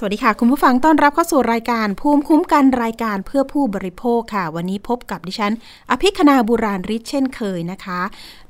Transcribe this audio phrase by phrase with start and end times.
[0.00, 5.52] สวัสดีค่ะ คุณผู้ฟังต้อนรับเข้าสู่รายการภูมิคุ้มกันรายการเพื่อผู้บริโภคค่ะ วันนี้พบกับดิฉัน
[5.90, 8.00] อภิคณาบุราริศเช่นเคยนะคะ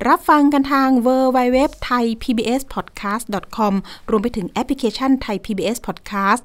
[0.09, 3.25] รับฟังกันทาง w w w t h a i PBS podcast
[3.57, 3.75] com
[4.11, 6.41] รวมไปถึงแอปพลิเคชันไทย PBS podcast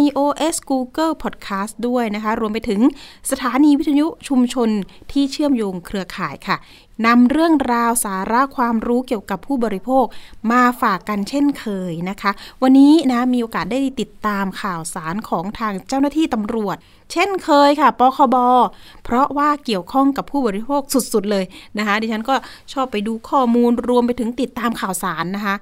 [0.00, 2.80] iOS Google Podcast ด้วยนะคะ รวมไปถึง
[3.30, 4.70] สถานีวิทยุชุมชน
[5.12, 6.56] ที่เชื่อมโยงเครือข่ายค่ะ
[7.06, 10.04] นำเรื่องราวสาระความรู้เกี่ยวกับผู้บริโภค
[10.50, 12.30] มาฝากกันเช่นเคยนะคะ
[12.62, 16.76] วันนี้นะมีโอกาสได้ติดตามข่าวสารของทางเจ้าหน้าที่ตำรวจ
[17.12, 18.36] เช่นเคยค่ะปคบ
[19.04, 21.44] เพราะว่าเกี่ยวข้องกับผู้บริโภคสุดๆเลย
[21.78, 22.34] นะคะ ดิฉันก็
[22.72, 25.54] ชอบไปดูข้อมูลรวมไปถึงติดตามข่าวสารนะคะ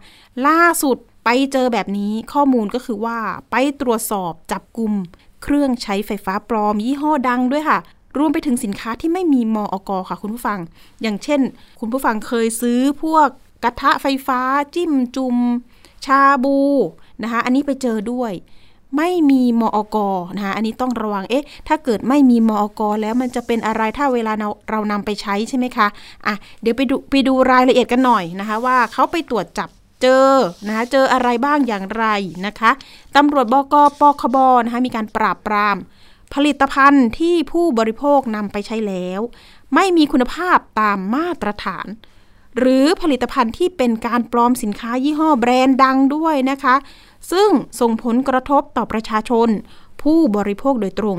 [0.47, 3.19] ล่าสุดไปเจอแบบนี้ข้อมูลก็คือว่า
[3.51, 4.93] ไปตรวจสอบจับกลุ่ม
[5.43, 7.79] เครื่องใช้ไฟฟ้าปลอมยี่ห้อดังด้วยค่ะ
[8.19, 10.59] รวมไปถึงสินค้าที่ไม่มีมออกค่ะคุณผู้ฟัง
[11.03, 11.41] อย่างเช่น
[11.81, 13.29] คุณผู้ฟังเคยซื้อพวก
[13.65, 14.41] กระทะไฟฟ้า
[14.75, 15.37] จิ้มจุม
[16.07, 16.59] ชาบู
[17.23, 18.33] นะคะอันนี้ไปเจอด้วย
[18.97, 19.97] ไม่มีมออก
[20.37, 25.87] นะคะอันนี้ต้องระวังเอ๊ะ ถ้าเกิดไม่มีมออกแล้วมันจะเป็นอะไรถ้าเวลาเราเรานำไปใช้ใช่ไหมคะ
[26.27, 29.69] อะเดี๋ยวไปดูไปดูรายละเอียดกันหน่อยนะคะว่าเขาไปตรวจจับ
[30.03, 30.31] เจอ
[30.67, 32.07] นะคะเจออะไรบ้างอย่างไร
[32.47, 32.71] นะคะ
[33.17, 35.77] ตำรวจบกปคบนะคะมีการปราบปราม
[36.35, 39.21] ผลิตภัณฑ์ที่ผู้บริโภคนำไปใช้แล้ว
[39.75, 41.87] ไม่มีคุณภาพตามมาตรฐาน
[42.59, 46.75] หรือผลิตภัณฑ์ที่เป็นการปลอมสินค้ายี่ห้อแบรนด์ดังด้วยนะคะ
[47.33, 47.49] ซึ่ง
[47.81, 49.49] ส่งผลกระทบต่อประชาชน
[50.03, 51.19] ผู้บริโภคโดยตรง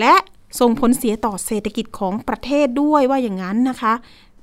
[0.00, 0.14] และ
[0.60, 3.92] ส่งผลเสียต่อเศรษฐกิจของประเทศด้วยว่าอย่างนั้นนะคะ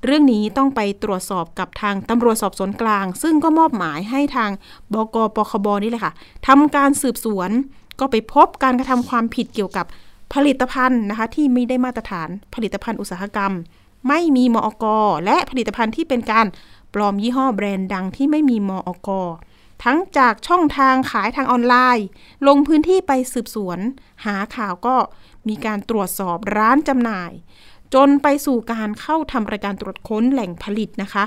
[0.04, 4.50] เรื่องนี้ต้องไปตรวจสอบกับทางตำรวจสอบสวนกลาง ซึ่งก็มอบหมายให้ทาง
[4.92, 6.12] บกปคบนี่เลยค่ะ
[6.46, 7.50] ทำการสืบสวน
[8.00, 9.86] ก็ไปพบการกระทำความผิดเกี่ยวกับ
[10.32, 13.52] ผลิตภัณฑ์นะคะที่ไม่ได้มาตรฐานผลิตภัณฑ์อุตสาหกรรม
[14.08, 14.84] ไม่มีมอก
[15.24, 16.46] และผลิตภัณฑ์ที่เป็นการ
[16.94, 19.10] ปลอมยี่ห้อแบรนด์ดังที่ไม่มีมอก
[19.84, 22.06] ทั้งจากช่องทางขายทางออนไลน์
[22.46, 23.78] ลงพื้นที่ไปสืบสวน
[24.24, 24.96] หาข่าวก็
[25.48, 27.32] มีการตรวจสอบร้านจำหน่าย
[27.94, 31.24] จนไปสู่การเข้าทำรายการตรวจค้นแหล่งผลิตนะคะ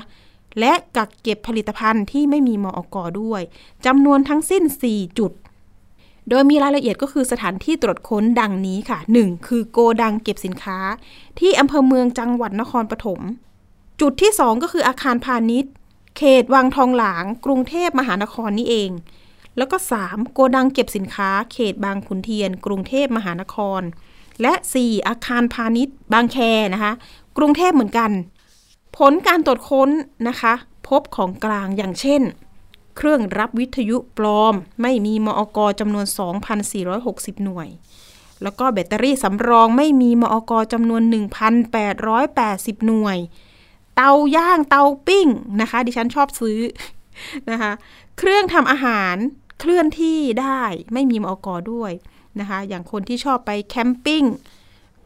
[0.58, 3.42] และกักเก็บผลิตภัณฑ์ที่ไม่มีมออกด้วย
[3.86, 4.62] จำนวนทั้งสิ้น
[4.92, 5.32] 4 จุด
[6.28, 9.46] โดยมีรายละเอียดก็คือสถานที่ตรวจค้นดังนี้ค่ะ 1.
[9.46, 10.78] คือโกดังเก็บสินค้า
[11.38, 13.20] ที่อำเภอเมืองจังหวัดนครปฐม
[14.00, 15.72] จุดที่ 2 ก็คืออาคารพาณิชย์
[16.16, 18.90] เขตวังทองหลาง กรุงเทพมหานครนี่เอง
[19.56, 20.32] แล้วก็ 3.
[20.32, 23.80] โกดังเก็บสินค้า เขตบางขุนเทียน กรุงเทพมหานคร
[24.42, 24.52] และ
[24.82, 26.38] 4 อาคารพาณิชย์ บางแค
[26.74, 26.92] นะคะ
[27.38, 28.10] กรุงเทพเหมือนกัน
[28.96, 29.90] ผลการตรวจค้น
[30.28, 30.54] นะคะ
[30.88, 32.22] พบของกลางอย่างเช่น
[32.98, 36.06] เครื่องรับวิทยุปลอม ไม่มีมอกจำนวน
[36.74, 37.68] 2,460 หน่วย
[38.42, 41.02] แล้วก็แบตเตอรี่สำรองไม่มีมอกจำนวน
[41.74, 43.18] 1,880 หน่วย
[43.94, 45.26] เตาย่างเตาปิ้ง
[45.60, 46.58] นะคะ ดิฉันชอบซื้อ
[47.50, 47.72] นะคะ
[48.18, 49.16] เครื่องทำอาหาร
[49.60, 51.92] เคลื่อนที่ได้ไม่มีมอกด้วย
[52.40, 54.24] นะคะ อย่างคนที่ชอบไปแคมปิ้ง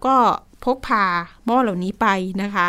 [0.07, 0.17] ก็
[0.65, 1.05] พกพา
[1.47, 2.07] หม้อเหล่านี้ไป
[2.43, 2.69] นะคะ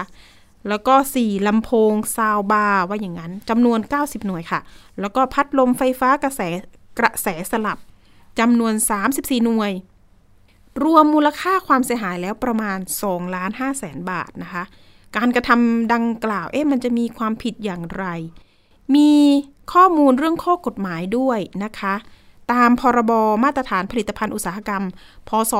[0.69, 4.59] แล้วก็ 4ลำโพงซาวบาร์ว่าอย่างนั้นจำนวน 90 หน่วยค่ะ
[4.99, 6.41] แล้วก็พัดลมไฟฟ้ากระแส
[6.99, 7.77] กระแสสลับ
[8.39, 8.73] จำนวน
[9.09, 9.71] 34 หน่วย
[10.83, 14.63] รวมมูลค่าความเสียหายแล้วประมาณ2ล้าน5แสนบาทนะคะ
[15.15, 18.05] การกระทำดังกล่าวเอ๊ะมันจะมีความผิดอย่างไร
[18.95, 19.11] มี
[19.73, 21.95] ข้อมูลเรื่องข้อกฎหมายด้วยนะคะ
[22.53, 23.11] ตามพรบ
[23.43, 24.83] มาตรฐานผลิตภัณฑ์อุตสาหกรรม
[25.29, 25.53] พศ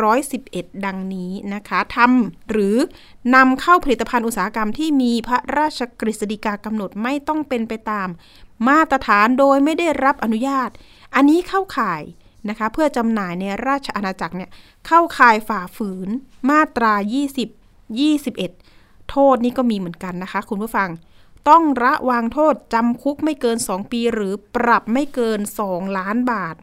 [0.00, 2.76] 2511 ดังนี้นะคะทำหรือ
[3.34, 8.08] นำเข้าผลิตภัณฑ์อุตสาหกรรมที่มีพระราชกฤษฎีกากำหนดไม่ต้องเป็นไปตาม
[8.68, 10.70] มาตรฐานโดยไม่ได้รับอนุญาต
[11.14, 12.02] อันนี้เข้าข่าย
[12.48, 14.50] นะคะเพื่อจำหน่ายในราชอาณาจักรเนี่ย
[14.86, 16.08] เข้าข่ายฝ่าฝืน
[16.50, 16.92] มาตรา
[17.80, 20.88] 20 21 โทษนี้ก็มีเหมือนกันนะคะ คุณผู้ฟัง
[21.48, 26.56] ต้องระวางโทษจำคุกไม่เกิน 2 ปี หรือปรับไม่เกิน 2 ล้านบาท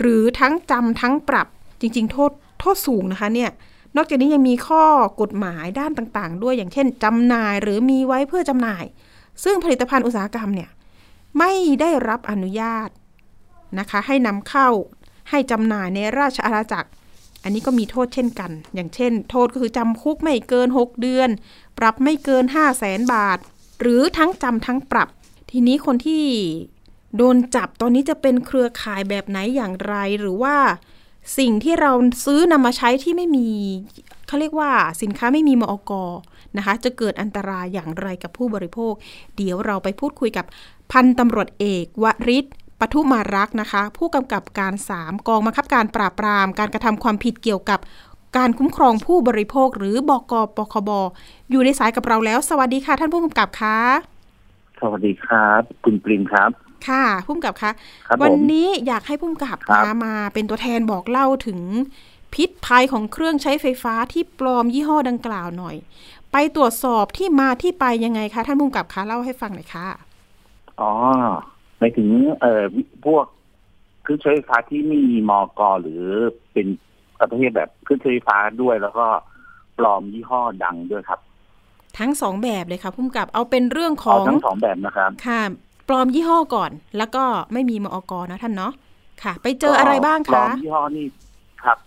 [0.00, 1.48] หรือทั้งจำทั้งปรับ
[1.80, 3.50] จริง ๆ โทษโทษสูงนะคะเนี่ย
[3.96, 4.84] นอกจากนี้ยังมีข้อ
[5.20, 8.84] กฎหมายด้านต่างๆ ด้วยอย่างเช่นจำหน่ายหรือมีไว้เพื่อจำหน่าย
[9.44, 10.70] ซึ่งผลิตภัณฑ์อุตสาหกรรมเนี่ย
[11.38, 12.88] ไม่ได้รับอนุญาต
[13.78, 14.68] นะคะ ให้นำเข้า
[15.30, 16.88] ให้จำหน่ายในราชอาณาจักร
[17.42, 21.28] อันนี้ก็มีโทษเช่นกัน อย่างเช่น โทษก็คือจำคุกไม่เกิน 6 เดือน
[21.78, 23.38] ปรับไม่เกิน 5 0 0แสนบาท
[23.80, 25.08] หรือทั้งจำทั้งปรับ
[25.50, 26.24] ทีนี้คนที่
[27.16, 30.56] โดนจับตอนนี้จะเป็นเครือข่ายแบบไหนอย่างไร หรือว่า
[31.38, 31.92] สิ่งที่เรา
[32.24, 33.50] ซื้อนำมาใช้ที่ไม่มี
[34.26, 34.70] เขาเรียกว่า
[35.02, 35.92] สินค้าไม่มีมอก
[36.56, 38.92] นะคะ จะเกิดอันตรายอย่างไรกับผู้บริโภค
[39.36, 40.46] เดี๋ยวเราไปพูดคุยกับ
[40.92, 42.44] พันตำรวจเอกวริศ
[42.80, 47.80] ปทุมารักนะคะ ผู้กำกับการ 3 กองบังคับการปราบปราม การกระทำความผิดเกี่ยวกับ
[48.36, 50.90] การคุ้มครองผู้บริโภคหรือบกปคบ
[51.50, 53.78] อยู่ในสายกับเราแล้ว สวัสดีค่ะ ท่านผู้กำกับคะ
[54.80, 56.50] สวัสดีครับ คุณปริมครับ
[56.88, 57.70] ค่ะผู้กำกับคะ
[58.08, 61.60] ควันนี้อยากให้ผู้กำกับนะมาเป็นตัวแทนบอกเล่าถึง
[62.34, 65.76] พิษภัยของเครื่องใช้ไฟฟ้าที่ปลอมยี่ห้อดังกล่าวหน่อย
[66.32, 69.88] ไปตรวจสอบที่มาที่ไปยังไงคะท่านผู้กำกับคะเล่าให้ฟังหน่อยค่ะ
[70.80, 70.92] อ๋อ
[71.78, 72.08] หมายถึง
[72.40, 72.64] เอ่อ
[73.06, 73.24] พวก
[74.02, 76.02] เครื่องใช้ไฟฟ้าที่มีมอกหรือ
[76.52, 76.66] เป็น
[77.30, 79.06] ประเภทแบบเครื่องใช้ไฟฟ้าด้วย แล้วก็
[79.78, 81.20] ปลอมยี่ห้อดังด้วยครับ
[81.98, 85.42] ทั้งสองแบบเลยค่ะพุ่มกับเอาเป็นเรื่องของทั้งสองแบบนะครับค่ะ
[85.88, 88.72] ปลอมยี่ห้อก่อน แล้วก็ไม่มีมอกนะท่านเนาะ
[89.22, 91.06] ค่ะ ไปเจออะไรบ้างคะปลอมยี่ห้อนี่
[91.64, 91.78] ครับ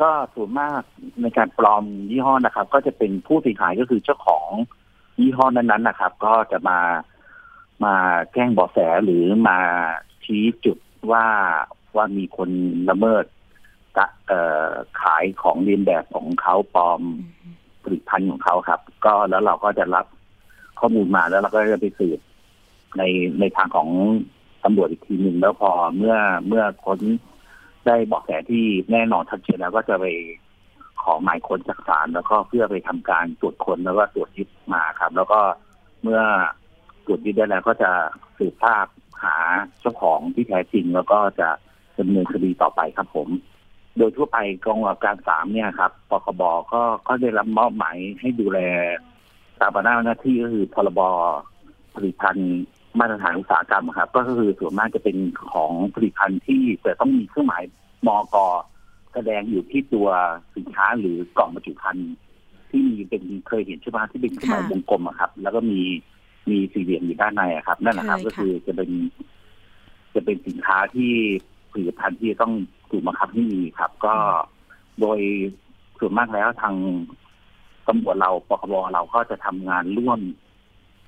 [0.00, 0.80] ก็ส่วนมาก
[1.22, 4.48] ในการปลอมยี่ห้อนะครับ ก็จะเป็นผู้เสียหายก็คือเจ้าของ
[5.20, 6.78] ยี่ห้อนั้นๆนะครับ ก็จะมา
[7.84, 7.94] มา
[8.32, 9.58] แจ้งเบาะแสหรือมา
[10.24, 10.78] ชี้จุด
[11.12, 11.26] ว่า
[11.96, 12.50] ว่ามีคน
[12.90, 13.24] ละเมิด
[15.02, 17.00] ขายของเรียนแบบของเขาปลอม
[17.82, 20.06] ผลิตภัณฑ์ของเขาครับ ก็แล้วเราก็จะรับ
[20.80, 22.20] ข้อมูลมาแล้วเราก็จะไปสืบ
[22.98, 23.02] ใน
[23.40, 23.88] ในทางของ
[24.64, 26.16] ตำรวจอีกทีหนึ่งแล้วพอเมื่อ
[26.48, 27.00] เมื่อค้น
[27.86, 30.06] ได้บอกแสที่แน่นอนทัดเจนแล้วก็จะไป
[31.02, 35.40] ขอหมายค้นจากศาลแล้วก็เพื่อไปทำการตรวจค้นแล้วก็ตรวจยึดมาครับ แล้วก็
[36.02, 36.20] เมื่อ
[37.06, 37.90] ตรวจยึดได้แล้วก็จะ
[38.38, 38.86] สืบทราบ
[39.22, 39.36] หา
[39.80, 41.48] เจ้าของที่แท้จริง แล้วก็จะ
[41.98, 43.28] ดำเนินคดีต่อไปครับผม
[43.96, 46.42] โดยทั่วไปกองกับการสามเนี่ยครับปคบ
[46.72, 48.58] ก็ก็ได้รับมอบหมายให้ดูแล
[49.60, 51.00] ตามหน้าหน้าที่ก็คือพรบ
[51.94, 52.60] ผลิตภัณฑ์
[52.98, 55.16] มาตรฐานอุตสาหกรรมครับ ก็คือส่วนมากจะเป็น
[55.52, 57.62] ของผลิตภัณฑ์ที่จะต้องมีเครื่องหมาย
[58.06, 58.36] มอก
[59.14, 60.08] แสดงอยู่ที่ตัว
[60.56, 62.12] สินค้าหรือกล่องบรรจุภัณฑ์
[62.70, 65.80] ที่มีเป็นเคยเห็นใช่ไหมที่เป็นเครื่องหมายวงกลมอะครับ แล้วก็มี
[66.50, 68.90] มีสี่เหลี่ยมอยู่ด้านในอะครับ นั่นแหละครับ ก็คือจะเป็น
[70.14, 71.12] จะเป็นสินค้าที่
[71.70, 72.52] ผลิตภัณฑ์ที่ต้อง
[72.90, 74.14] ถูกบังคับให้มีครับ ก็
[75.00, 75.18] โดย
[75.98, 76.74] ส่วนมากแล้วทาง
[77.88, 80.20] ตำรวจเราปคบเราก็จะทำงานร่วม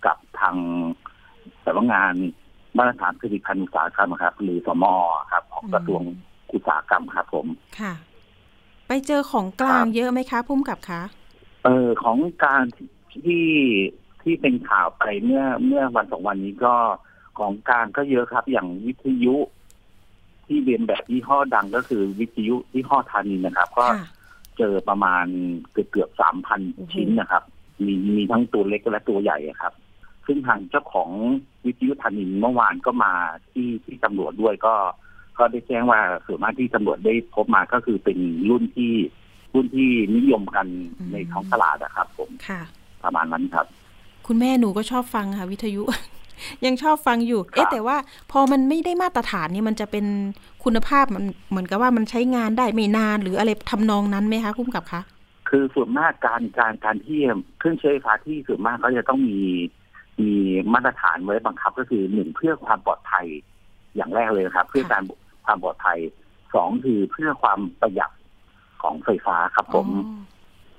[0.07, 0.57] กับทาง
[1.65, 2.13] สำนักงาน
[2.77, 4.95] มาตรฐานผลิตภัณฑ์อุตสาหกรรมครับ หรือสมอ
[5.33, 6.03] ครับ ของกระทรวง
[6.53, 7.47] อุตสาหกรรมครับ ผม
[7.81, 7.93] ค่ะ
[8.89, 11.03] ไปเจอของกลางเยอะไหมคะพุ่มกับคะ
[11.65, 12.65] เออของการ
[13.13, 13.49] ที่
[14.23, 16.75] ที่เป็นข่าวไปเมื่อเมื่อวันสองวันนี้ก็
[17.39, 19.37] ของกลางก็เยอะครับ อย่างวิทยุ
[20.53, 23.87] ที่เรียนแบบยี่ห้อดังก็คือวิทยุยี่ห้อทานินนะครับ ก็
[24.59, 25.27] เจอประมาณ
[25.73, 26.61] เกือบเกือบสามพัน
[26.93, 27.43] ชิ้นนะครับ
[27.87, 29.75] มีมีทั้งตัวเล็กและตัวใหญ่ครับ
[30.27, 31.11] ซึ่งทางเจ้าของ
[31.67, 33.13] วิทยุทานินเมื่อวานก็มา
[33.51, 34.75] ที่ที่ตำรวจด้วยก็
[35.39, 38.19] ก็ได้แจ้งว่าส่วนมากที่ตำรวจได้พบมาก็คือเป็น
[38.49, 38.93] รุ่นที่
[39.55, 40.67] รุ่นที่นิยมกัน
[41.13, 42.63] ในท้องตลาดนะครับ ผมค่ะ
[43.05, 43.67] ประมาณนั้นครับ
[44.27, 45.83] คุณแม่หนูก็ชอบฟังค่ะ วิทยุ
[46.67, 47.97] ยังชอบฟังอยู่ เอ๊ะแต่ว่า
[48.33, 50.07] พอมันไม่ได้มาตรฐานนี่มันจะเป็น
[50.65, 55.01] คุณภาพมันเหมือนกับว่ามันใช้งานได้ไม่นานหรืออะไรทำนองนั้นไหมคะคุ้มกับคะ
[55.49, 57.21] คือส่วนมากการการการที่
[57.59, 59.41] เครื่องใช้ไฟฟ้าที่ส่วนมากเขาจะต้องมี
[60.21, 60.33] มี
[60.75, 63.27] มาตรฐานไว้บังคับก็คือหนึ่งเพื่อความปลอดภัย
[63.97, 65.03] อย่างแรกเลยครับ เพื่อการ
[65.47, 65.99] ความปลอดภัย
[66.55, 68.13] สองคือเพื่อความประหยัด
[68.83, 69.89] ของไฟฟ้าครับผม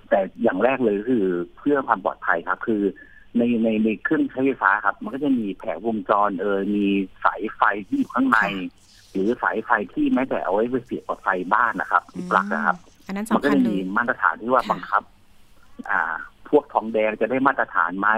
[0.10, 1.26] แต่อย่างแรกเลยคือ
[1.58, 2.82] เพื่อความปลอดภัยครับ คือ
[3.38, 6.86] ในในในเครื่องใช้ไฟฟ้าครับ มันก็จะมีแผงวงจรเออมี
[7.24, 8.40] สายไฟที่อยู่ข้างใน
[9.12, 12.78] หรือสายไฟที่แม้แต่เอาไว้ไปเสียบไฟบ้านนะครับปลั๊กนะครับ
[13.36, 15.04] มันก็จะมีมาตรฐานที่ว่าบังคับ
[15.90, 16.14] อ่า
[16.50, 18.10] พวกทองแดงจะได้มาตรฐานไหม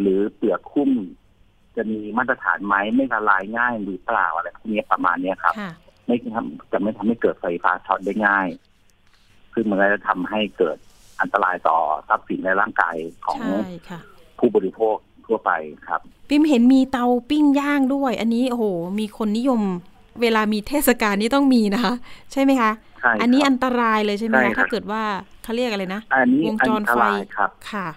[0.00, 0.90] หรือเปลือกคุ้ม
[1.76, 5.54] จะมีมาตรฐานไหมไม่ละลายง่ายหรือเปล่าอะไรพวกนี้ประมาณเนี้ยครับ
[6.06, 8.48] ไม่ทำจะไม่ทำให้เกิดไฟฟ้าช็อตได้ง่าย
[9.54, 10.76] ซึ่งมันก็จะทำให้เกิด
[11.20, 12.96] อันตรายต่อทรัพย์สินในร่างกาย
[13.26, 13.38] ของ
[14.44, 14.96] ผู้บริโภค
[15.26, 15.50] ทั่วไป
[15.88, 18.64] ครับ ปิมเห็นมีเตาปิ้งย่างด้วย อันนี้โอ้โห
[18.98, 19.60] มีคนนิยม
[20.22, 21.94] เวลามีเทศกาลนี้ต้องมีนะคะ
[22.32, 25.02] ใช่ไหมคะใช่อันนี้อันตรายเลยใช่ไหมคะถ้าเกิดว่า
[25.42, 26.98] เขาเรียกอะไรนะอันนี้วงจรไฟ
[27.36, 27.88] ครับค่ะ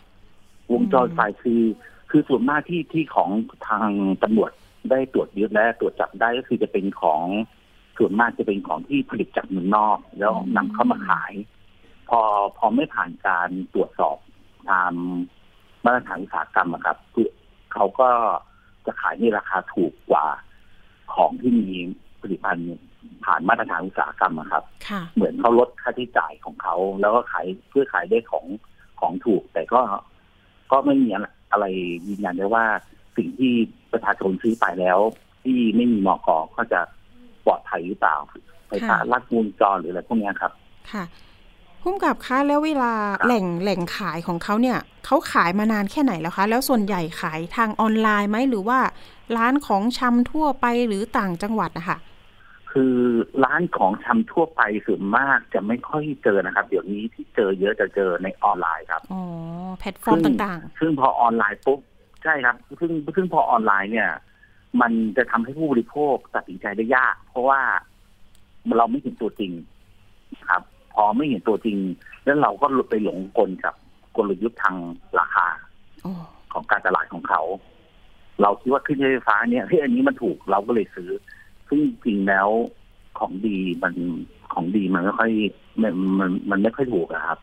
[0.74, 1.62] วงจรไฟคือ
[2.10, 3.30] คือส่วนมากที่ที่ของ
[3.70, 3.90] ทาง
[4.24, 4.52] ตำรวจ
[4.90, 7.24] ได้ตรวจยึดและตรวจจับได้ก็คือจะเป็นของ
[7.98, 11.34] ส่วนมากจะเป็นของที่ผลิตจากเมืองนอก แล้วนำเข้ามาขาย
[12.10, 12.22] พอ
[12.58, 14.18] พอไม่ผ่านการตรวจสอบ
[14.70, 14.94] ตาม
[15.88, 17.28] มาตรฐานอุตสาหกรรมครับคือ
[17.74, 18.10] เขาก็
[18.86, 20.26] จะขายในราคาถูกกว่า
[21.16, 21.70] ของที่มี
[22.22, 22.68] ผลิตภัณฑ์
[23.26, 24.64] ผ่านมาตรฐานอุตสาหกรรมครับ
[25.16, 28.46] เหมือนเขาลดค่าใช้จ่ายของเขา แล้วก็ขายเพื่อขายได้ของ
[29.00, 29.82] ของถูก แต่ก็
[30.72, 31.10] ก็ไม่มี
[31.52, 31.66] อะไร
[32.08, 32.66] ยืนยันได้ว่า
[33.18, 33.54] สิ่งที่
[33.92, 35.00] ประชาชนซื้อไปแล้ว
[35.44, 36.82] ที่ไม่มีมอกอก็จะ
[37.46, 38.16] ปลอดภัยหรือเปล่า
[38.68, 40.52] ไฟฟ้าลัดวงจรหรืออะไรพวกนี้ครับ
[40.92, 41.04] ค่ะ
[41.82, 42.94] พุ่มกับคะแล้วเวลา
[43.26, 48.80] แหล่งแหล่งขายของเขาเนี่ยเขาขายมานานแค่ไหนแล้วคะ แล้วส่วนใหญ่ขายทางออนไลน์ไหมหรือว่า
[49.38, 51.98] ร้านของชำทั่วไปหรือต่างจังหวัดนะคะ
[52.72, 52.96] คือ
[53.44, 59.22] ร้านของชำทั่วไปส่วนมากจะไม่ค่อยเจอนะครับ เดี๋ยวนี้ที่เจอเยอะจะเจอในออนไลน์ครับอ๋อ
[59.80, 61.80] แพลตฟอร์มซึ่งต่างซึ่งพอออนไลน์ปุ๊บ
[62.24, 64.10] ใช่ครับซึ่งซึ่งพอออนไลน์เนี่ย
[64.82, 67.60] มันจะทำให้ผู้บริโภคตัดสินใจได้ยาก เพราะว่า
[68.78, 69.52] เราไม่เห็นตัวจริง
[70.50, 70.64] ครับ
[70.98, 71.78] พอไม่เห็นตัวจริง
[72.26, 73.76] แล้วเราก็หลุดไปหลงกลกับ
[74.16, 74.76] กลยุทธ์ทาง
[75.20, 76.14] ราคาๆอ๋อ
[76.54, 77.42] ของการตลาดของเขา
[78.42, 81.10] เราคิดว่าเครื่องไฟฟ้าเนี่ยเฮ้ยอันนี้มันถูกเราก็เลยซื้อ
[81.68, 82.48] ซึ่งจริงแล้ว
[83.20, 83.94] ของดีมัน
[84.54, 85.32] ของดีมันไม่ค่อย
[85.82, 87.40] มันมันมันไม่ค่อยถูกอะครับ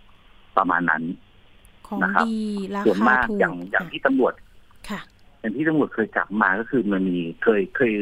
[0.56, 1.02] ประมาณนั้น
[1.86, 2.36] ของนะครับดี
[2.74, 4.34] ราส่วนคามากถูกอย่างอย่างค่ะที่ตำรวจ
[4.88, 5.00] ค่ะ
[5.40, 7.92] อย่างที่ตำรวจเคยจับมาก็คือมันมีเคยเคย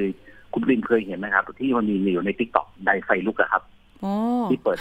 [0.53, 3.72] คุณรินเคยเห็นไหมครับ ที่มันมีอยู่ในทิกตอกไดไฟลุกอะครับอ๋อ
[4.51, 4.79] ที่เปิด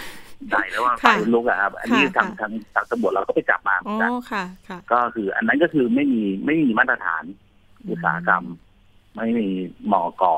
[0.51, 7.23] ไดแล้วว่าไฟค่ะลุกอะครับ อันนี้ค่ะทางทางทางตำรวจเราก็ไปจับมาเหมือ๋ออนกันค่ะค่ะก็คือ อันนั้นก็คือไม่มีไม่มีมาตรฐาน
[7.89, 8.43] อุตสาหกรรม
[9.15, 9.47] ไม่มี
[9.91, 10.35] มอกอ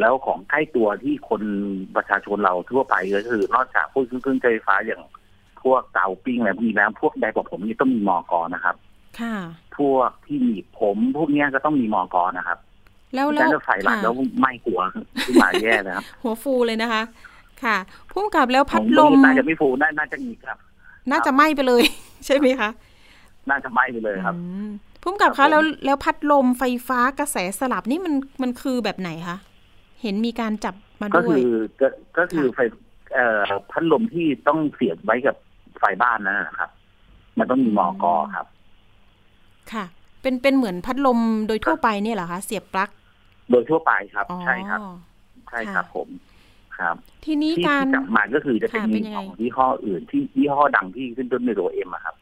[0.00, 1.42] แล้วของใกล้ตัวที่คน
[1.96, 5.02] ประชาชนเราทั่วไปก็คือนอกจากพวกเครื่องใช้ไฟฟ้าอย่าง
[5.62, 8.76] พวกเตาปิ้งอะไรพวกนี้แล้วพวกไดร์ผมนี่ต้องมีมอกอนะครับ
[9.20, 9.36] ค่ะ
[9.78, 12.58] พวกที่หนีบผมพวกเนี้ยก็ต้องมีมอกอนะครับ
[13.14, 14.80] แล้วไม่แล้งั้วนถ้าใส่หลังค่ะแล้วไม่หัว
[15.24, 17.02] ขึ้นมาแย่นะครับหัวฟูเลยนะคะ
[17.64, 17.76] ค่ะ
[18.12, 20.58] พุ่มกับแล้วพัดลมน่าจะไม่ฟูน่าน่าจะมีครับ
[21.10, 21.82] น่าจะไหม้ไปเลย
[22.26, 22.70] ใช่ไหมคะ
[23.50, 24.68] น่าจะไหม้ไปเลยครับอืม
[25.02, 29.36] พุ่มกับครัคะบผมแล้วแล้วพัดลมไฟฟ้ากระแสสลับนี่มันมันคือแบบไหนคะ
[30.02, 31.48] เห็นมีการจับมาก็ด้วยคือ
[31.80, 31.88] ก็
[32.18, 32.58] ก็คือไฟ
[33.14, 33.40] เอ่อ
[33.70, 35.36] พัดลมที่ต้องเสียบไว้กับ
[35.78, 36.70] ไฟบ้านนั่นนะครับ
[37.38, 38.46] มันต้องมีมอกอครับ
[39.72, 39.84] ค่ะ
[40.22, 42.90] เป็นเป็นเหมือนพัดลมโดยทั่วไปเนี่ยเหรอคะเสียบปลั๊ก
[43.50, 44.80] โดยทั่วไปครับอ๋อใช่ครับ
[45.50, 46.08] ใช่ครับผม
[46.82, 52.14] ครับ ทีนี้ที่การที่จับมาก็คือจะเป็นค่ะเป็นยังไงของยี่ห้ออื่นที่ยี่ห้อดังที่ขึ้นต้นด้วยตัวเอ็มอะครับ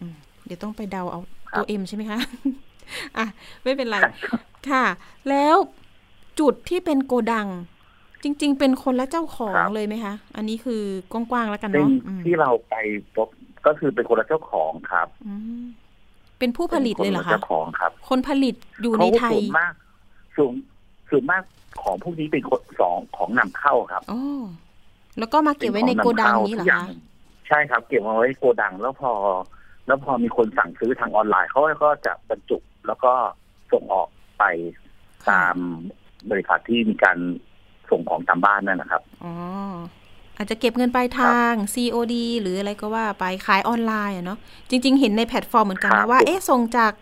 [0.00, 0.14] อืม
[0.46, 1.20] เดี๋ยวต้องไปเดาเอา
[1.50, 2.18] ครับตัวเอ็มใช่ไหมคะ
[3.18, 3.26] อะ
[3.62, 3.96] ไม่เป็นไร
[4.70, 4.84] ค่ะ
[5.30, 5.56] แล้ว
[6.40, 7.48] จุดที่เป็นโกดัง
[8.22, 10.82] จริง ๆ เป็นคนละเจ้าของครับเลยไหมคะ อันนี้คือ
[11.12, 12.74] กว้างๆแล้วกันเป็นเนาะอืมที่เราไป
[13.16, 13.28] พบ
[13.66, 15.64] ก็คือเป็นคนละเจ้าของครับอืม
[16.38, 19.72] เป็นผู้ผลิตเลยเหรอป็นนคะเจ้าของครับ คนผลิตอยู่ในไทยเขาส่วนมาก
[20.36, 20.52] ส่วน
[21.10, 21.42] ส่วนมาก
[21.82, 24.44] ของพวกนี้เป็นคนสองของนำเข้าครับอ๋อ
[25.18, 26.86] แล้วก็มาเก็บไว้ในโกดังนี้เหรอทุกย่าคะ
[27.48, 29.12] ใช่ครับ เก็บเอาไว้โกดังแล้วพอ
[29.86, 33.12] แล้วพอมีคนสั่งซื้อทางออนไลน์เขาก็จะบรรจุแล้วก็
[33.72, 34.08] ส่งออก
[34.38, 34.44] ไป
[35.30, 35.56] ตาม
[36.30, 37.18] บริษัทที่มีการ
[37.90, 39.32] ส่งของตามบ้านนั่นนะครับอ๋อ
[40.36, 44.38] อาจจะเก็บเงินปลายทาง COD หรืออะไรก็ว่าไปขายออนไลน์อะเนาะ
[44.70, 46.92] จริง ๆ เห็นในแพลตฟอร์มเหมือนกันครันะบว่า เอ๊ะส่งจาก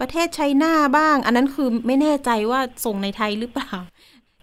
[0.00, 3.70] ประเทศไชน่าบ้าง อันนั้นคือไม่แน่ใจว่าส่งในไทยหรือเปล่า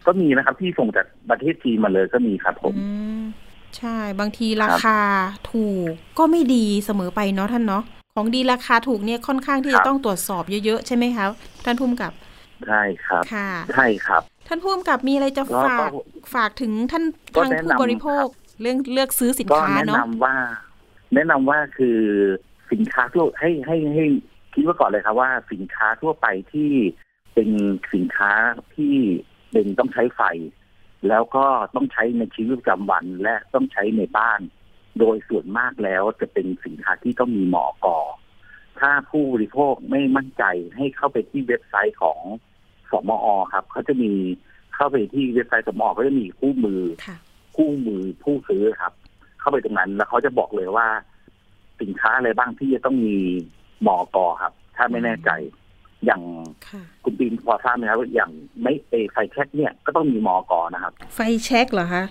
[0.08, 2.88] ก็มีนะครับที่ส่งจากประเทศจีนมาเลยก็มีครับผมอื
[3.20, 3.22] ม
[3.78, 4.98] ใช่บางทีราคา
[5.52, 7.84] ถูกก็ไม่ดีเสมอไปเนาะท่านเนาะ
[8.16, 11.26] ของดีราคาถูกเนี่ยค่อนข้างที่ครัจะบต้องตรวจสอบเยอะๆ ใช่ไหมคะ
[11.66, 12.14] ท่านผู้กำกับ
[12.68, 16.00] ใช่ครับค่ะใช่ครับ ท่านผู้กำกับมีอะไรจะก็ฝากก็
[16.36, 17.04] ฝากถึงท่าน
[17.36, 18.26] ก็ทางแนะผู้นำบริโภค
[18.62, 20.36] เรื่องเลือกซื้อสินก็ค้าแนะเนาะนำว่า
[21.14, 21.98] แนะนำว่าคือ
[22.72, 24.06] สินค้าทั่วให้ให้ให้
[24.56, 26.72] คิดไว้ก่อนเลยครับว่าสินค้าทั่วไปที่
[27.34, 27.50] เป็น
[27.94, 28.32] สินค้า
[28.76, 28.96] ที่
[29.52, 30.22] เป็นต้องใช้ไฟ
[31.10, 31.46] แล้วก็
[31.76, 34.40] ต้องใช้ในชีวิตประจำวันและต้องใช้ในบ้าน
[35.00, 37.98] โดยส่วนมากแล้วจะเป็นสินค้าที่ต้องมีหมอกอ
[38.80, 40.44] ถ้าผู้บริโภคไม่มั่นใจ
[40.78, 42.20] ให้เข้าไปที่เว็บไซต์ของ
[42.92, 44.12] สมอครับเขาจะมี
[44.76, 47.18] เข้าไปที่เว็บไซต์สมอก็จะมีคู่มือค่ะ
[47.56, 48.94] คู่มือผู้ซื้อครับ
[49.40, 50.88] เข้าไปตรงนั้นแล้วเขาจะบอกเลยว่า
[51.82, 53.18] สินค้าอะไรบ้างที่จะต้องมี
[53.65, 55.30] ห มอกอครับ ถ้าไม่แน่ใจ
[56.06, 56.22] อย่าง
[56.68, 58.32] ค่ะคุณปีนพอทราบไหมครับว่าอย่าง
[58.64, 62.04] ไม่เอไฟแช็กเนี่ยก็ต้องมีหมอกอนะครับ ไฟแช็กเหรอคะ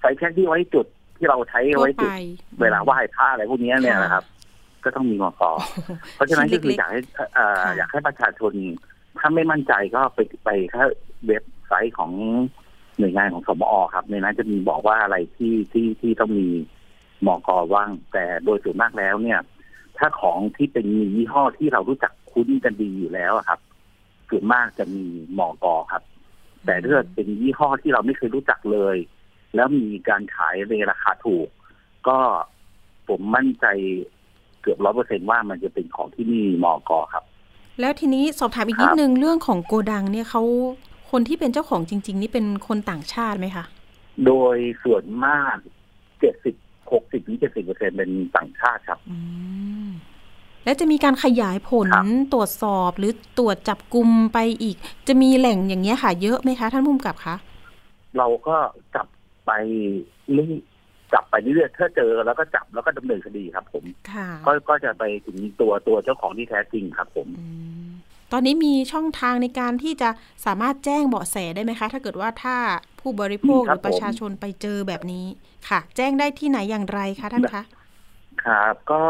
[0.00, 2.10] ไฟแช็กที่ไว้จุดที่เราใช้ทั่วไว้ไปจุด
[2.60, 4.24] เวลาไหว้พระอะไรพวกเนี้ยเนี่ยค่ะนะครับ
[4.84, 7.00] ก็ต้องมีหมอกอโอ้โหเพราะฉะนั้นชิ้ก็คือเล็อยากให้
[7.34, 8.52] เอ่อค่ะอยากให้ประชาชน
[9.18, 10.84] ถ้าไม่มั่นใจก็ไปไปแค่
[11.26, 12.12] เว็บไซต์ของ
[12.98, 16.48] หน่วยงานของสมอครับในนั้นจะมีบอกว่าอะไรที่ที่ที่ต้องมี
[17.22, 19.40] หมอกอว่างแต่โดยส่วนมากแล้วเนี่ย
[19.98, 23.60] ถ้าของที่เป็นมียี่ห้อที่เรารู้จักคุ้นกันดีอยู่แล้วอะครับ
[24.28, 26.02] ส่วนมากจะมีหมอกอครับ
[26.64, 28.96] แต่ถ้าเกิดเป็นยี่ห้อที่เราไม่เคยรู้จักเลย
[29.54, 31.48] แล้วมีการขายในราคาถูก
[32.08, 32.18] ก็
[33.08, 33.66] ผมมั่นใจ
[34.60, 37.24] เกือบร้อยเปอร์เซ็นว่ามันจะเป็นของที่มีหมอกอครับ
[37.80, 40.42] แล้วทีนี้สอบถามอีกครับนิดนึงเรื่องของโกดังเนี่ยเขา
[41.10, 43.64] คนที่เป็นเจ้าของจริง ๆ นี่เป็นคนต่างชาติไหมคะ
[44.26, 45.56] โดยส่วนมาก
[46.20, 46.54] เจ็ดสิบ
[46.92, 49.16] หกสิบถึงเจ็ดสิบเปอร์เซ็นเป็นต่างชาติครับอื
[49.86, 49.88] ม
[50.64, 54.76] แล้วจะมีการขยายผลครับตรวจสอบหรือตรวจจับกลุ่มไปอีก
[55.08, 57.36] จะมีแหล่งอย่างเงี้ยค่ะ เยอะไหมคะ ท่านผู้กำกับคะ
[58.18, 58.56] เราก็
[58.94, 59.06] จับ
[59.46, 59.50] ไป
[60.32, 60.52] เรื่อย
[61.12, 67.46] จับไปเรื่อยๆถ้าเจอแล้วก็จับแล้วก็ดำเนินคดีครับ ผมค่ะก็ก็จะไปถึงตัวตัวเจ้าของที่แท้จริงครับผมอื
[67.86, 67.88] ม
[68.32, 70.10] ตอนนี้มีช่องทางในการที่จะ
[70.46, 72.56] สามารถแจ้งเบาะแสได้ไหมคะ ถ้าเกิดว่าถ้า
[73.08, 75.26] ผู้บริโภคหรือประชาชนไปเจอแบบนี้
[75.68, 77.62] ค่ะ แจ้งได้ที่ไหนอย่างไรคะท่านคะ
[78.44, 79.04] ครับก็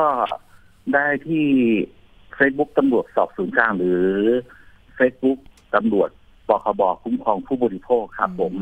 [0.95, 1.47] ได้ที่
[2.39, 4.07] Facebook ตำรวจสอบสวนกลางหรือ
[4.99, 5.39] Facebook
[5.75, 6.11] ตำรวจ
[6.49, 8.55] ปคบคุ้มครองผู้บริโภคครับผม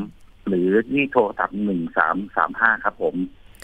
[0.47, 3.15] หรือที่โทรศัพท์หนึ่งสามสามห้าครับผม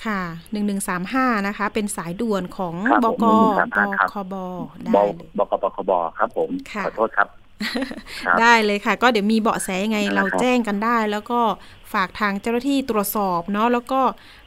[0.06, 3.26] ค่ะหนึ่งหนึ่งสามห้านะคะ เป็นสายด่วนของครับบผมก
[3.60, 4.36] 1135ครับคบบ
[4.82, 7.43] ได้เลยบกปคบครับผมค่ะขอโทษครับครับ
[8.40, 11.40] ได้เลยค่ะ ก็เดี๋ยวมีเบาะแสยังไงครับเราแจ้งกันได้ แล้วก็
[11.94, 14.02] ฝากทางเจ้าหน้าที่ตรวจสอบเนาะแล้วก็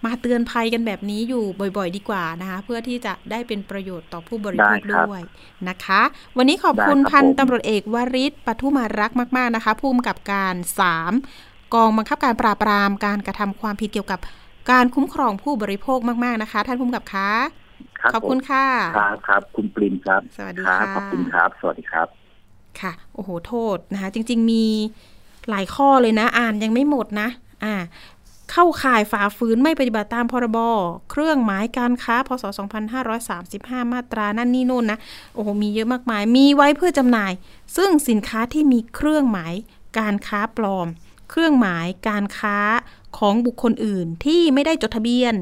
[0.05, 1.45] มาเตือนภัยกันแบบนี้อยู่
[1.77, 5.21] บ่อย ๆ ดีกว่านะคะ เพื่อที่จะได้เป็นประโยชน์ต่อผู้บริโภคได้ครับด้วย
[5.69, 6.03] นะคะ
[6.37, 10.55] วันนี้ขอบคุณได้ครับพันผมตำรวจเอกวริศปทุมารักษ์มาก ๆนะคะผู้กำกับการ
[11.15, 14.21] 3กองบังคับการปราบปรามการกระทำความผิดเกี่ยวกับ
[14.71, 17.31] การคุ้มครองผู้บริโภคมาก ๆนะคะ ท่านผู้กำกับคะ
[18.03, 22.26] รับขอบคุณผมค่ะครับครับคุณปริมครับสวัสดีครับค่ะขอบคุณครับ สวัสดีครับ
[22.81, 24.65] ค่ะ โอ้โห โทษนะคะ จริง ๆ มี
[25.51, 27.29] หลายข้อเลยนะ อ่านยังไม่หมดนะ
[27.65, 27.75] อ่า
[28.53, 30.59] เข้าข่ายฝ่าฝืนไม่ปฏิบัติตามพรบ
[31.11, 32.45] เครื่องหมายการค้า พศ
[33.19, 34.99] 2535 มาตรา นั่นนี่โน่นนะ
[35.35, 37.33] โอ้โห มีเยอะมากมาย มีไว้เพื่อจำหน่าย
[37.77, 39.55] ซึ่งสินค้าที่มีเครื่องหมาย
[39.99, 40.87] การค้าปลอม
[41.31, 42.59] เครื่องหมายการค้า
[43.19, 45.35] ของบุคคลอื่นที่ไม่ได้จดทะเบียน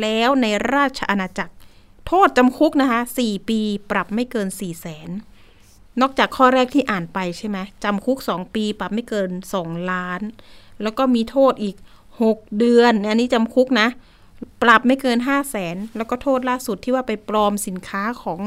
[0.00, 1.54] แล้วในราชอาณาจักร
[2.06, 5.08] โทษจำคุกนะคะ 4 ปี ปรับไม่เกิน 4 0 0แสน
[6.00, 9.30] นอกจากข้อแรกที่อ่านไปใช่ไหมจำคุก 2 ปีปรับไม่เกิน
[9.60, 10.20] 2 ล้าน
[10.82, 11.76] แล้วก็มีโทษอีก
[12.16, 13.88] 6 เดือน อันนี้จำคุกนะ
[14.62, 18.40] ปรับไม่เกิน 5 0 0แสนแล้วก็โทษล่าสุดที่ว่าไปปลอมสินค้าของ